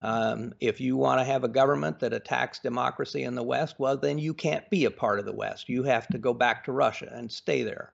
Um, 0.01 0.53
if 0.61 0.79
you 0.79 0.95
want 0.95 1.19
to 1.19 1.25
have 1.25 1.43
a 1.43 1.49
government 1.49 1.99
that 1.99 2.13
attacks 2.13 2.59
democracy 2.59 3.23
in 3.23 3.35
the 3.35 3.43
West, 3.43 3.75
well, 3.79 3.97
then 3.97 4.17
you 4.17 4.33
can't 4.33 4.69
be 4.69 4.85
a 4.85 4.91
part 4.91 5.19
of 5.19 5.25
the 5.25 5.35
West. 5.35 5.67
You 5.67 5.83
have 5.83 6.07
to 6.07 6.17
go 6.17 6.33
back 6.33 6.63
to 6.63 6.71
Russia 6.71 7.11
and 7.11 7.29
stay 7.29 7.63
there. 7.63 7.93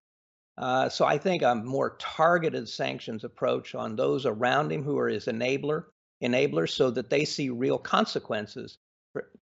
Uh, 0.57 0.87
so 0.87 1.05
I 1.05 1.17
think 1.17 1.41
a 1.41 1.55
more 1.55 1.97
targeted 1.99 2.69
sanctions 2.69 3.23
approach 3.23 3.75
on 3.75 3.95
those 3.95 4.25
around 4.25 4.71
him 4.71 4.83
who 4.83 4.97
are 4.97 5.09
his 5.09 5.25
enabler, 5.25 5.85
enablers, 6.23 6.69
so 6.69 6.91
that 6.91 7.09
they 7.09 7.25
see 7.25 7.49
real 7.49 7.77
consequences, 7.77 8.77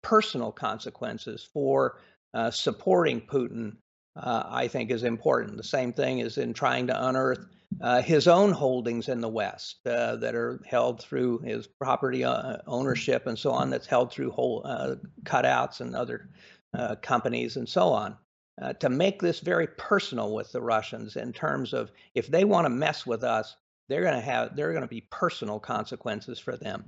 personal 0.02 0.52
consequences 0.52 1.50
for 1.52 2.00
uh, 2.34 2.52
supporting 2.52 3.22
Putin, 3.22 3.76
uh, 4.16 4.44
I 4.46 4.68
think 4.68 4.92
is 4.92 5.04
important. 5.04 5.58
The 5.58 5.64
same 5.64 5.94
thing 5.94 6.20
is 6.20 6.38
in 6.38 6.54
trying 6.54 6.88
to 6.88 7.08
unearth 7.08 7.46
uh, 7.82 8.02
his 8.02 8.28
own 8.28 8.52
holdings 8.52 9.08
in 9.08 9.22
the 9.22 9.30
West 9.30 9.80
uh, 9.86 10.18
that 10.18 10.36
are 10.36 10.62
held 10.66 11.02
through 11.02 11.40
his 11.40 11.68
property 11.68 12.26
ownership 12.26 13.28
and 13.28 13.40
so 13.40 13.52
on, 13.52 13.70
that's 13.70 13.88
held 13.88 14.12
through 14.12 14.32
whole 14.32 14.62
cutouts 15.24 15.80
and 15.80 15.96
other 15.96 16.30
companies 17.02 17.56
and 17.56 17.68
so 17.68 17.88
on. 17.88 18.18
to 18.80 18.90
make 18.90 19.22
this 19.22 19.40
very 19.40 19.68
personal 19.78 20.34
with 20.34 20.52
the 20.52 20.62
Russians 20.62 21.16
in 21.16 21.32
terms 21.32 21.74
of 21.74 21.92
if 22.14 22.28
they 22.28 22.44
want 22.44 22.66
to 22.66 22.70
mess 22.70 23.06
with 23.06 23.24
us, 23.24 23.56
they're 23.92 24.04
going 24.04 24.16
to 24.16 24.22
have 24.22 24.56
they're 24.56 24.72
going 24.72 24.84
to 24.84 24.88
be 24.88 25.06
personal 25.10 25.60
consequences 25.60 26.40
for 26.40 26.56
them. 26.56 26.86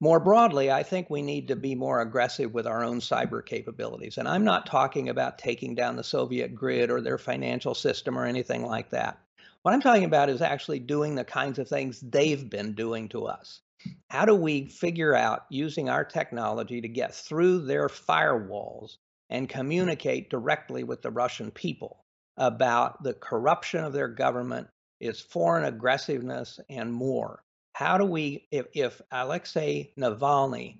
More 0.00 0.20
broadly, 0.20 0.70
I 0.70 0.84
think 0.84 1.10
we 1.10 1.22
need 1.22 1.48
to 1.48 1.56
be 1.56 1.74
more 1.74 2.00
aggressive 2.00 2.54
with 2.54 2.68
our 2.68 2.84
own 2.84 3.00
cyber 3.00 3.44
capabilities. 3.44 4.16
And 4.16 4.28
I'm 4.28 4.44
not 4.44 4.64
talking 4.64 5.08
about 5.08 5.38
taking 5.38 5.74
down 5.74 5.96
the 5.96 6.04
Soviet 6.04 6.54
grid 6.54 6.88
or 6.88 7.00
their 7.00 7.18
financial 7.18 7.74
system 7.74 8.16
or 8.16 8.24
anything 8.24 8.64
like 8.64 8.90
that. 8.90 9.18
What 9.62 9.74
I'm 9.74 9.80
talking 9.80 10.04
about 10.04 10.28
is 10.28 10.40
actually 10.40 10.78
doing 10.78 11.16
the 11.16 11.24
kinds 11.24 11.58
of 11.58 11.66
things 11.66 12.00
they've 12.00 12.48
been 12.48 12.74
doing 12.74 13.08
to 13.08 13.26
us. 13.26 13.60
How 14.08 14.24
do 14.24 14.36
we 14.36 14.66
figure 14.66 15.16
out 15.16 15.46
using 15.50 15.88
our 15.88 16.04
technology 16.04 16.80
to 16.80 16.88
get 16.88 17.12
through 17.12 17.66
their 17.66 17.88
firewalls 17.88 18.98
and 19.30 19.48
communicate 19.48 20.30
directly 20.30 20.84
with 20.84 21.02
the 21.02 21.10
Russian 21.10 21.50
people 21.50 22.04
about 22.36 23.02
the 23.02 23.14
corruption 23.14 23.82
of 23.82 23.92
their 23.92 24.08
government, 24.08 24.68
its 25.00 25.20
foreign 25.20 25.64
aggressiveness, 25.64 26.60
and 26.70 26.92
more? 26.92 27.42
How 27.78 27.96
do 27.96 28.04
we 28.04 28.44
if, 28.50 28.66
if 28.74 29.00
alexei 29.12 29.88
navalny 29.96 30.78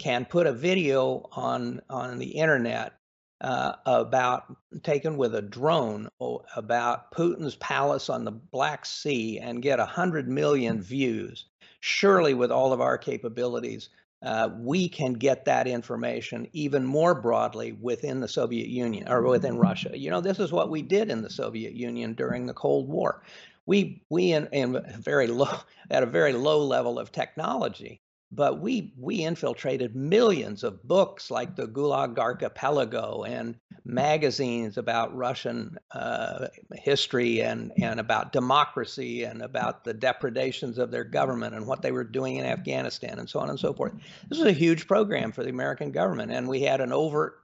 can 0.00 0.24
put 0.24 0.46
a 0.46 0.52
video 0.52 1.28
on 1.32 1.82
on 1.90 2.18
the 2.20 2.28
internet 2.28 2.92
uh, 3.40 3.72
about 3.84 4.56
taken 4.84 5.16
with 5.16 5.34
a 5.34 5.42
drone 5.42 6.08
about 6.54 7.10
Putin's 7.12 7.56
palace 7.56 8.08
on 8.08 8.24
the 8.24 8.30
Black 8.30 8.86
Sea 8.86 9.38
and 9.40 9.60
get 9.60 9.78
100 9.78 10.26
million 10.26 10.80
views, 10.80 11.44
surely 11.80 12.32
with 12.32 12.50
all 12.50 12.72
of 12.72 12.80
our 12.80 12.96
capabilities, 12.96 13.90
uh, 14.22 14.48
we 14.58 14.88
can 14.88 15.12
get 15.12 15.44
that 15.44 15.66
information 15.66 16.48
even 16.54 16.82
more 16.82 17.14
broadly 17.14 17.72
within 17.72 18.20
the 18.20 18.28
Soviet 18.28 18.68
Union 18.68 19.06
or 19.06 19.22
within 19.22 19.58
Russia. 19.58 19.90
You 19.92 20.08
know, 20.08 20.22
this 20.22 20.38
is 20.38 20.50
what 20.50 20.70
we 20.70 20.80
did 20.80 21.10
in 21.10 21.20
the 21.20 21.28
Soviet 21.28 21.74
Union 21.74 22.14
during 22.14 22.46
the 22.46 22.54
Cold 22.54 22.88
War 22.88 23.22
we 23.66 24.02
we 24.10 24.32
in, 24.32 24.48
in 24.52 24.82
very 24.98 25.26
low 25.26 25.58
at 25.90 26.02
a 26.02 26.06
very 26.06 26.32
low 26.32 26.64
level 26.64 26.98
of 26.98 27.12
technology 27.12 28.00
but 28.32 28.60
we 28.60 28.92
we 28.98 29.24
infiltrated 29.24 29.94
millions 29.94 30.64
of 30.64 30.82
books 30.86 31.30
like 31.30 31.54
the 31.54 31.68
Gulag 31.68 32.18
Archipelago 32.18 33.22
and 33.22 33.56
magazines 33.84 34.76
about 34.76 35.16
Russian 35.16 35.78
uh, 35.92 36.48
history 36.74 37.40
and 37.40 37.72
and 37.80 38.00
about 38.00 38.32
democracy 38.32 39.22
and 39.22 39.42
about 39.42 39.84
the 39.84 39.94
depredations 39.94 40.78
of 40.78 40.90
their 40.90 41.04
government 41.04 41.54
and 41.54 41.66
what 41.66 41.82
they 41.82 41.92
were 41.92 42.04
doing 42.04 42.36
in 42.36 42.44
Afghanistan 42.44 43.18
and 43.18 43.28
so 43.28 43.38
on 43.38 43.48
and 43.48 43.60
so 43.60 43.72
forth. 43.72 43.92
This 44.28 44.38
was 44.38 44.48
a 44.48 44.52
huge 44.52 44.88
program 44.88 45.30
for 45.30 45.44
the 45.44 45.50
American 45.50 45.92
government, 45.92 46.32
and 46.32 46.48
we 46.48 46.62
had 46.62 46.80
an 46.80 46.92
overt 46.92 47.38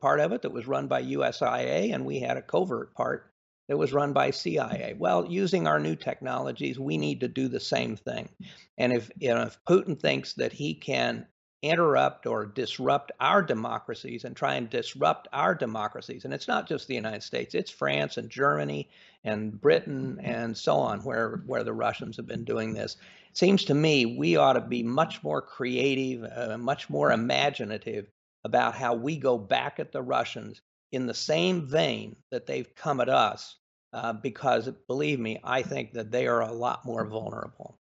part 0.00 0.20
of 0.20 0.32
it 0.32 0.42
that 0.42 0.52
was 0.52 0.66
run 0.66 0.88
by 0.88 1.02
USIA, 1.02 1.94
and 1.94 2.04
we 2.04 2.18
had 2.18 2.36
a 2.36 2.42
covert 2.42 2.94
part 2.94 3.32
that 3.68 3.78
was 3.78 3.92
run 3.92 4.12
by 4.12 4.30
CIA. 4.30 4.94
Well, 4.98 5.26
using 5.26 5.66
our 5.66 5.80
new 5.80 5.96
technologies, 5.96 6.78
we 6.78 6.98
need 6.98 7.20
to 7.20 7.28
do 7.28 7.48
the 7.48 7.60
same 7.60 7.96
thing. 7.96 8.28
And 8.78 8.92
if, 8.92 9.10
you 9.18 9.34
know, 9.34 9.42
if 9.42 9.58
Putin 9.64 9.98
thinks 9.98 10.34
that 10.34 10.52
he 10.52 10.74
can 10.74 11.26
interrupt 11.62 12.26
or 12.26 12.44
disrupt 12.44 13.10
our 13.20 13.42
democracies 13.42 14.24
and 14.24 14.36
try 14.36 14.54
and 14.54 14.68
disrupt 14.68 15.28
our 15.32 15.54
democracies, 15.54 16.24
and 16.24 16.34
it's 16.34 16.48
not 16.48 16.68
just 16.68 16.86
the 16.86 16.94
United 16.94 17.22
States, 17.22 17.54
it's 17.54 17.70
France 17.70 18.18
and 18.18 18.28
Germany 18.28 18.90
and 19.24 19.58
Britain 19.58 20.20
and 20.22 20.54
so 20.54 20.76
on, 20.76 21.00
where, 21.00 21.42
where 21.46 21.64
the 21.64 21.72
Russians 21.72 22.16
have 22.18 22.26
been 22.26 22.44
doing 22.44 22.74
this. 22.74 22.96
It 23.30 23.38
seems 23.38 23.64
to 23.64 23.74
me 23.74 24.04
we 24.04 24.36
ought 24.36 24.52
to 24.52 24.60
be 24.60 24.82
much 24.82 25.22
more 25.22 25.40
creative, 25.40 26.30
uh, 26.36 26.58
much 26.58 26.90
more 26.90 27.12
imaginative 27.12 28.08
about 28.44 28.74
how 28.74 28.92
we 28.92 29.16
go 29.16 29.38
back 29.38 29.80
at 29.80 29.90
the 29.90 30.02
Russians 30.02 30.60
in 30.94 31.06
the 31.06 31.14
same 31.14 31.66
vein 31.66 32.16
that 32.30 32.46
they've 32.46 32.74
come 32.74 33.00
at 33.00 33.08
us, 33.08 33.56
uh, 33.92 34.12
because 34.12 34.68
believe 34.86 35.20
me, 35.20 35.40
I 35.44 35.62
think 35.62 35.92
that 35.92 36.10
they 36.10 36.26
are 36.26 36.42
a 36.42 36.52
lot 36.52 36.84
more 36.84 37.04
vulnerable. 37.04 37.78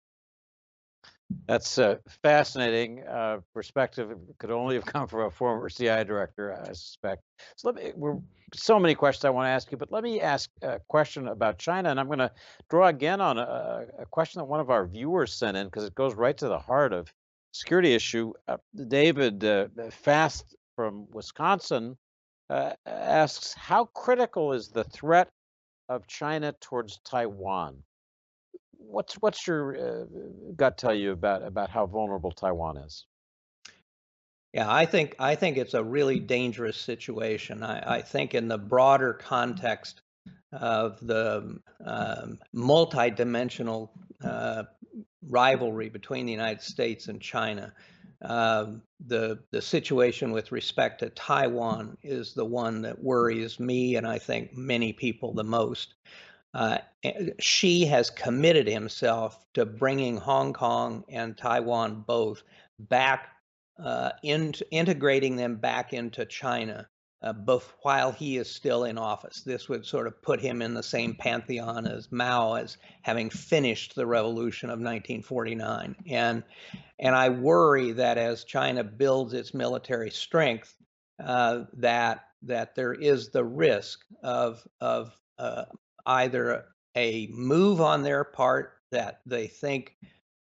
That's 1.46 1.76
a 1.76 2.00
fascinating 2.22 3.04
uh, 3.04 3.40
perspective. 3.52 4.10
It 4.10 4.18
could 4.38 4.50
only 4.50 4.76
have 4.76 4.86
come 4.86 5.06
from 5.06 5.26
a 5.26 5.30
former 5.30 5.68
CIA 5.68 6.04
director, 6.04 6.58
I 6.58 6.68
suspect. 6.68 7.22
So 7.56 7.68
let 7.68 7.74
me, 7.74 7.92
we're 7.94 8.18
so 8.54 8.78
many 8.78 8.94
questions 8.94 9.26
I 9.26 9.30
want 9.30 9.46
to 9.46 9.50
ask 9.50 9.70
you, 9.70 9.76
but 9.76 9.92
let 9.92 10.02
me 10.02 10.20
ask 10.22 10.48
a 10.62 10.80
question 10.88 11.28
about 11.28 11.58
China, 11.58 11.90
and 11.90 12.00
I'm 12.00 12.06
going 12.06 12.18
to 12.20 12.32
draw 12.70 12.88
again 12.88 13.20
on 13.20 13.36
a, 13.36 13.86
a 13.98 14.06
question 14.06 14.38
that 14.38 14.46
one 14.46 14.60
of 14.60 14.70
our 14.70 14.86
viewers 14.86 15.34
sent 15.34 15.56
in 15.56 15.66
because 15.66 15.84
it 15.84 15.94
goes 15.94 16.14
right 16.14 16.36
to 16.38 16.48
the 16.48 16.58
heart 16.58 16.94
of 16.94 17.12
security 17.52 17.94
issue. 17.94 18.32
Uh, 18.46 18.56
David 18.88 19.44
uh, 19.44 19.66
Fast 19.90 20.56
from 20.76 21.06
Wisconsin 21.12 21.98
uh, 22.50 22.72
asks 22.86 23.54
how 23.54 23.86
critical 23.86 24.52
is 24.52 24.68
the 24.68 24.84
threat 24.84 25.28
of 25.88 26.06
China 26.06 26.54
towards 26.60 26.98
Taiwan? 27.04 27.82
What's 28.76 29.14
what's 29.14 29.46
your 29.46 29.76
uh, 29.76 30.04
gut 30.56 30.78
tell 30.78 30.94
you 30.94 31.12
about 31.12 31.42
about 31.42 31.70
how 31.70 31.86
vulnerable 31.86 32.32
Taiwan 32.32 32.78
is? 32.78 33.06
Yeah, 34.52 34.72
I 34.72 34.86
think 34.86 35.14
I 35.18 35.34
think 35.34 35.58
it's 35.58 35.74
a 35.74 35.84
really 35.84 36.20
dangerous 36.20 36.78
situation. 36.78 37.62
I, 37.62 37.96
I 37.96 38.02
think 38.02 38.34
in 38.34 38.48
the 38.48 38.58
broader 38.58 39.12
context 39.12 40.00
of 40.52 40.98
the 41.06 41.58
um, 41.84 42.38
multi-dimensional 42.52 43.92
uh, 44.24 44.64
rivalry 45.28 45.90
between 45.90 46.24
the 46.24 46.32
United 46.32 46.62
States 46.62 47.08
and 47.08 47.20
China, 47.20 47.74
um, 48.22 48.82
the 49.06 49.38
the 49.52 49.62
situation 49.62 50.32
with 50.32 50.50
respect 50.50 51.00
to 51.00 51.10
Taiwan 51.10 51.96
is 52.02 52.34
the 52.34 52.44
one 52.44 52.82
that 52.82 53.02
worries 53.02 53.60
me 53.60 53.96
and 53.96 54.06
I 54.06 54.18
think 54.18 54.56
many 54.56 54.92
people 54.92 55.32
the 55.32 55.44
most. 55.44 55.94
Uh, 56.54 56.78
Xi 57.38 57.84
has 57.84 58.10
committed 58.10 58.66
himself 58.66 59.44
to 59.54 59.66
bringing 59.66 60.16
Hong 60.16 60.52
Kong 60.52 61.04
and 61.08 61.36
Taiwan 61.36 62.02
both 62.06 62.42
back 62.78 63.28
uh, 63.78 64.10
into 64.22 64.68
integrating 64.72 65.36
them 65.36 65.56
back 65.56 65.92
into 65.92 66.24
China 66.24 66.88
uh, 67.22 67.32
both 67.32 67.74
while 67.82 68.12
he 68.12 68.36
is 68.36 68.50
still 68.50 68.84
in 68.84 68.96
office. 68.96 69.42
This 69.42 69.68
would 69.68 69.84
sort 69.84 70.06
of 70.06 70.22
put 70.22 70.40
him 70.40 70.62
in 70.62 70.74
the 70.74 70.82
same 70.82 71.14
pantheon 71.14 71.86
as 71.86 72.12
Mao 72.12 72.54
as 72.54 72.78
having 73.02 73.30
finished 73.30 73.94
the 73.94 74.06
revolution 74.06 74.68
of 74.70 74.78
1949. 74.78 75.96
And 76.08 76.44
and 77.00 77.14
I 77.14 77.28
worry 77.28 77.92
that 77.92 78.18
as 78.18 78.44
China 78.44 78.84
builds 78.84 79.32
its 79.32 79.54
military 79.54 80.10
strength, 80.10 80.74
uh, 81.22 81.64
that 81.74 82.24
that 82.42 82.74
there 82.74 82.94
is 82.94 83.30
the 83.30 83.44
risk 83.44 84.00
of 84.22 84.62
of 84.80 85.18
uh, 85.38 85.64
either 86.06 86.66
a 86.96 87.28
move 87.32 87.80
on 87.80 88.02
their 88.02 88.24
part 88.24 88.74
that 88.90 89.20
they 89.26 89.46
think 89.46 89.96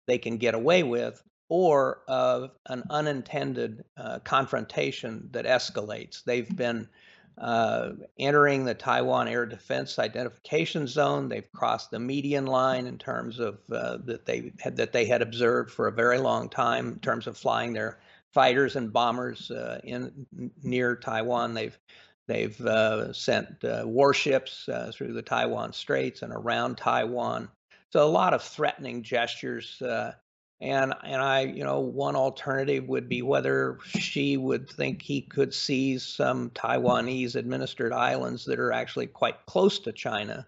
they 0.07 0.19
can 0.19 0.37
get 0.37 0.55
away 0.55 0.83
with, 0.83 1.23
or 1.49 2.01
of 2.09 2.51
an 2.67 2.85
unintended 2.91 3.85
uh, 3.97 4.19
confrontation 4.21 5.29
that 5.33 5.45
escalates. 5.45 6.25
They've 6.25 6.55
been 6.57 6.89
uh, 7.37 7.93
entering 8.19 8.65
the 8.65 8.75
Taiwan 8.75 9.29
air 9.29 9.45
defense 9.45 9.99
identification 9.99 10.87
zone. 10.87 11.29
They've 11.29 11.51
crossed 11.53 11.91
the 11.91 11.99
median 11.99 12.47
line 12.47 12.87
in 12.87 12.99
terms 12.99 13.41
of 13.41 13.59
uh, 13.71 13.99
that 14.05 14.25
they 14.25 14.53
had 14.61 14.77
that 14.77 14.93
they 14.93 15.07
had 15.07 15.23
observed 15.23 15.71
for 15.71 15.89
a 15.89 15.93
very 15.93 16.19
long 16.19 16.49
time 16.49 16.89
in 16.89 16.99
terms 17.01 17.27
of 17.27 17.37
flying 17.37 17.73
their 17.73 17.99
fighters 18.33 18.77
and 18.77 18.93
bombers 18.93 19.51
uh, 19.51 19.81
in 19.85 20.27
near 20.63 20.97
Taiwan. 20.97 21.55
They've 21.55 21.79
they've 22.27 22.61
uh, 22.61 23.13
sent 23.13 23.65
uh, 23.65 23.83
warships 23.85 24.69
uh, 24.69 24.93
through 24.95 25.13
the 25.13 25.23
Taiwan 25.23 25.73
Straits 25.73 26.23
and 26.23 26.33
around 26.33 26.77
Taiwan. 26.77 27.49
So 27.91 28.05
a 28.05 28.11
lot 28.11 28.35
of 28.35 28.43
threatening 28.43 29.03
gestures 29.03 29.81
and 30.65 30.95
and 31.05 31.21
I, 31.21 31.43
you 31.43 31.63
know, 31.63 31.81
one 31.81 32.17
alternative 32.17 32.89
would 32.89 33.09
be 33.09 33.21
whether 33.21 33.79
Xi 33.85 34.39
would 34.39 34.69
think 34.69 35.03
he 35.03 35.21
could 35.21 35.53
seize 35.53 36.03
some 36.03 36.51
Taiwanese 36.51 37.37
administered 37.37 37.93
islands 37.93 38.47
that 38.47 38.59
are 38.59 38.73
actually 38.73 39.07
quite 39.07 39.45
close 39.45 39.79
to 39.81 39.93
China, 39.93 40.47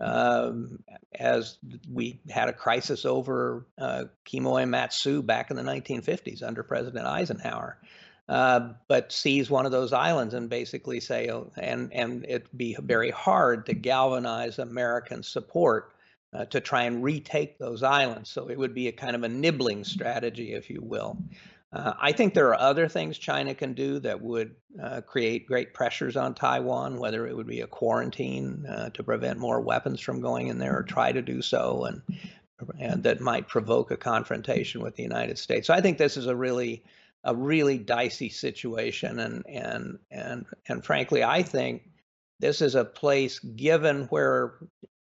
um, 0.00 0.82
as 1.14 1.58
we 1.92 2.18
had 2.30 2.48
a 2.48 2.52
crisis 2.52 3.04
over 3.04 3.66
uh, 3.76 4.04
Quemoy 4.24 4.66
Matsu 4.66 5.22
back 5.22 5.50
in 5.50 5.56
the 5.56 5.62
1950s 5.62 6.42
under 6.42 6.62
President 6.62 7.06
Eisenhower. 7.06 7.78
Uh, 8.26 8.72
but 8.88 9.12
seize 9.12 9.50
one 9.50 9.66
of 9.66 9.72
those 9.72 9.92
islands 9.92 10.34
and 10.34 10.48
basically 10.48 11.00
say, 11.00 11.28
oh, 11.30 11.50
and 11.58 11.92
and 11.92 12.24
it'd 12.26 12.48
be 12.56 12.74
very 12.80 13.10
hard 13.10 13.66
to 13.66 13.74
galvanize 13.74 14.58
American 14.58 15.22
support 15.22 15.92
uh, 16.32 16.44
to 16.46 16.60
try 16.60 16.84
and 16.84 17.02
retake 17.02 17.58
those 17.58 17.82
islands. 17.82 18.30
So 18.30 18.48
it 18.48 18.58
would 18.58 18.74
be 18.74 18.88
a 18.88 18.92
kind 18.92 19.16
of 19.16 19.22
a 19.22 19.28
nibbling 19.28 19.84
strategy, 19.84 20.52
if 20.52 20.68
you 20.70 20.80
will. 20.82 21.16
Uh, 21.70 21.92
I 22.00 22.12
think 22.12 22.32
there 22.32 22.48
are 22.48 22.60
other 22.60 22.88
things 22.88 23.18
China 23.18 23.54
can 23.54 23.74
do 23.74 23.98
that 24.00 24.22
would 24.22 24.54
uh, 24.82 25.02
create 25.02 25.46
great 25.46 25.74
pressures 25.74 26.16
on 26.16 26.34
Taiwan, 26.34 26.98
whether 26.98 27.26
it 27.26 27.36
would 27.36 27.46
be 27.46 27.60
a 27.60 27.66
quarantine 27.66 28.64
uh, 28.66 28.88
to 28.90 29.02
prevent 29.02 29.38
more 29.38 29.60
weapons 29.60 30.00
from 30.00 30.20
going 30.20 30.48
in 30.48 30.58
there 30.58 30.78
or 30.78 30.82
try 30.82 31.12
to 31.12 31.20
do 31.20 31.42
so, 31.42 31.84
and, 31.84 32.02
and 32.78 33.02
that 33.02 33.20
might 33.20 33.48
provoke 33.48 33.90
a 33.90 33.98
confrontation 33.98 34.82
with 34.82 34.96
the 34.96 35.02
United 35.02 35.38
States. 35.38 35.66
So 35.66 35.74
I 35.74 35.82
think 35.82 35.98
this 35.98 36.16
is 36.16 36.26
a 36.26 36.36
really 36.36 36.82
a 37.24 37.34
really 37.34 37.76
dicey 37.76 38.30
situation, 38.30 39.18
and 39.18 39.44
and 39.46 39.98
and 40.10 40.46
and 40.68 40.84
frankly, 40.84 41.22
I 41.22 41.42
think 41.42 41.82
this 42.40 42.62
is 42.62 42.76
a 42.76 42.84
place, 42.84 43.40
given 43.40 44.04
where 44.04 44.54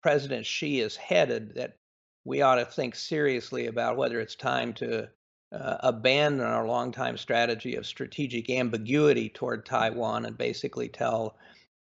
President 0.03 0.45
Xi 0.45 0.81
is 0.81 0.95
headed, 0.95 1.55
that 1.55 1.77
we 2.25 2.41
ought 2.41 2.55
to 2.55 2.65
think 2.65 2.93
seriously 2.93 3.67
about 3.67 3.97
whether 3.97 4.19
it's 4.19 4.35
time 4.35 4.73
to 4.73 5.09
uh, 5.53 5.77
abandon 5.79 6.45
our 6.45 6.67
longtime 6.67 7.17
strategy 7.17 7.75
of 7.75 7.85
strategic 7.85 8.49
ambiguity 8.49 9.29
toward 9.29 9.65
Taiwan 9.65 10.25
and 10.25 10.37
basically 10.37 10.89
tell 10.89 11.37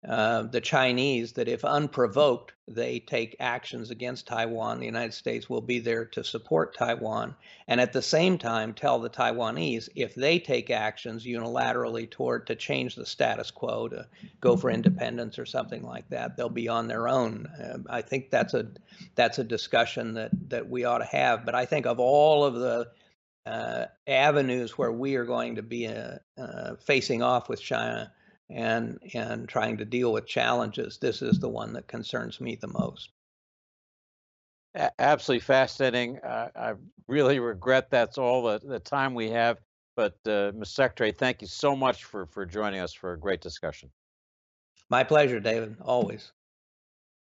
uh, 0.07 0.41
the 0.43 0.61
Chinese 0.61 1.33
that 1.33 1.47
if 1.47 1.63
unprovoked, 1.63 2.53
they 2.67 2.99
take 2.99 3.35
actions 3.39 3.91
against 3.91 4.25
Taiwan, 4.25 4.79
the 4.79 4.85
United 4.87 5.13
States 5.13 5.47
will 5.47 5.61
be 5.61 5.77
there 5.77 6.05
to 6.05 6.23
support 6.23 6.75
Taiwan. 6.75 7.35
And 7.67 7.79
at 7.79 7.93
the 7.93 8.01
same 8.01 8.39
time, 8.39 8.73
tell 8.73 8.97
the 8.97 9.11
Taiwanese 9.11 9.89
if 9.95 10.15
they 10.15 10.39
take 10.39 10.71
actions 10.71 11.23
unilaterally 11.23 12.09
toward 12.09 12.47
to 12.47 12.55
change 12.55 12.95
the 12.95 13.05
status 13.05 13.51
quo, 13.51 13.89
to 13.89 14.07
go 14.39 14.57
for 14.57 14.71
independence 14.71 15.37
or 15.37 15.45
something 15.45 15.83
like 15.83 16.09
that, 16.09 16.35
they'll 16.35 16.49
be 16.49 16.67
on 16.67 16.87
their 16.87 17.07
own. 17.07 17.45
Uh, 17.45 17.77
I 17.87 18.01
think 18.01 18.31
that's 18.31 18.55
a 18.55 18.69
that's 19.13 19.37
a 19.37 19.43
discussion 19.43 20.15
that 20.15 20.31
that 20.49 20.67
we 20.67 20.83
ought 20.83 20.99
to 20.99 21.05
have. 21.05 21.45
But 21.45 21.53
I 21.53 21.65
think 21.65 21.85
of 21.85 21.99
all 21.99 22.43
of 22.43 22.55
the 22.55 22.87
uh, 23.45 23.85
avenues 24.07 24.79
where 24.79 24.91
we 24.91 25.15
are 25.15 25.25
going 25.25 25.55
to 25.55 25.63
be 25.63 25.87
uh, 25.87 26.17
uh 26.37 26.75
facing 26.77 27.21
off 27.21 27.49
with 27.49 27.61
China 27.61 28.11
and 28.51 28.99
and 29.13 29.47
trying 29.47 29.77
to 29.77 29.85
deal 29.85 30.13
with 30.13 30.27
challenges, 30.27 30.97
this 30.97 31.21
is 31.21 31.39
the 31.39 31.49
one 31.49 31.73
that 31.73 31.87
concerns 31.87 32.41
me 32.41 32.55
the 32.55 32.67
most. 32.67 33.11
Absolutely 34.99 35.41
fascinating. 35.41 36.19
Uh, 36.19 36.49
I 36.55 36.73
really 37.07 37.39
regret 37.39 37.89
that's 37.89 38.17
all 38.17 38.43
the, 38.43 38.59
the 38.59 38.79
time 38.79 39.13
we 39.13 39.29
have. 39.29 39.57
But, 39.97 40.15
uh, 40.25 40.53
Ms. 40.55 40.69
Secretary, 40.69 41.11
thank 41.11 41.41
you 41.41 41.47
so 41.47 41.75
much 41.75 42.05
for, 42.05 42.25
for 42.25 42.45
joining 42.45 42.79
us 42.79 42.93
for 42.93 43.11
a 43.11 43.19
great 43.19 43.41
discussion. 43.41 43.91
My 44.89 45.03
pleasure, 45.03 45.41
David, 45.41 45.75
always. 45.81 46.31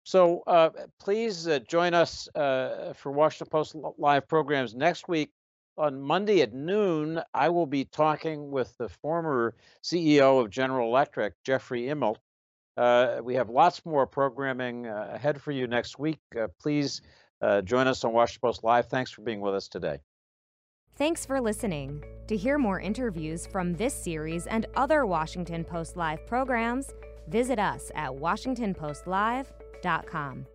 So 0.04 0.42
uh, 0.46 0.70
please 1.00 1.48
uh, 1.48 1.60
join 1.60 1.94
us 1.94 2.28
uh, 2.34 2.92
for 2.94 3.12
Washington 3.12 3.50
Post 3.50 3.76
Live 3.96 4.28
programs 4.28 4.74
next 4.74 5.08
week 5.08 5.30
on 5.76 6.00
Monday 6.00 6.42
at 6.42 6.52
noon, 6.52 7.20
I 7.34 7.48
will 7.48 7.66
be 7.66 7.84
talking 7.84 8.50
with 8.50 8.76
the 8.78 8.88
former 8.88 9.54
CEO 9.82 10.40
of 10.40 10.50
General 10.50 10.88
Electric, 10.88 11.34
Jeffrey 11.44 11.82
Immelt. 11.82 12.16
Uh, 12.76 13.18
we 13.22 13.34
have 13.34 13.50
lots 13.50 13.84
more 13.84 14.06
programming 14.06 14.86
uh, 14.86 15.10
ahead 15.12 15.40
for 15.40 15.52
you 15.52 15.66
next 15.66 15.98
week. 15.98 16.20
Uh, 16.38 16.48
please 16.60 17.02
uh, 17.42 17.60
join 17.62 17.86
us 17.86 18.04
on 18.04 18.12
Washington 18.12 18.40
Post 18.40 18.64
Live. 18.64 18.86
Thanks 18.86 19.10
for 19.10 19.22
being 19.22 19.40
with 19.40 19.54
us 19.54 19.68
today. 19.68 19.98
Thanks 20.96 21.24
for 21.24 21.40
listening. 21.40 22.04
To 22.28 22.36
hear 22.36 22.58
more 22.58 22.80
interviews 22.80 23.46
from 23.46 23.74
this 23.74 23.94
series 23.94 24.46
and 24.46 24.66
other 24.76 25.06
Washington 25.06 25.64
Post 25.64 25.96
Live 25.96 26.26
programs, 26.26 26.90
visit 27.28 27.58
us 27.58 27.90
at 27.94 28.10
WashingtonPostLive.com. 28.10 30.46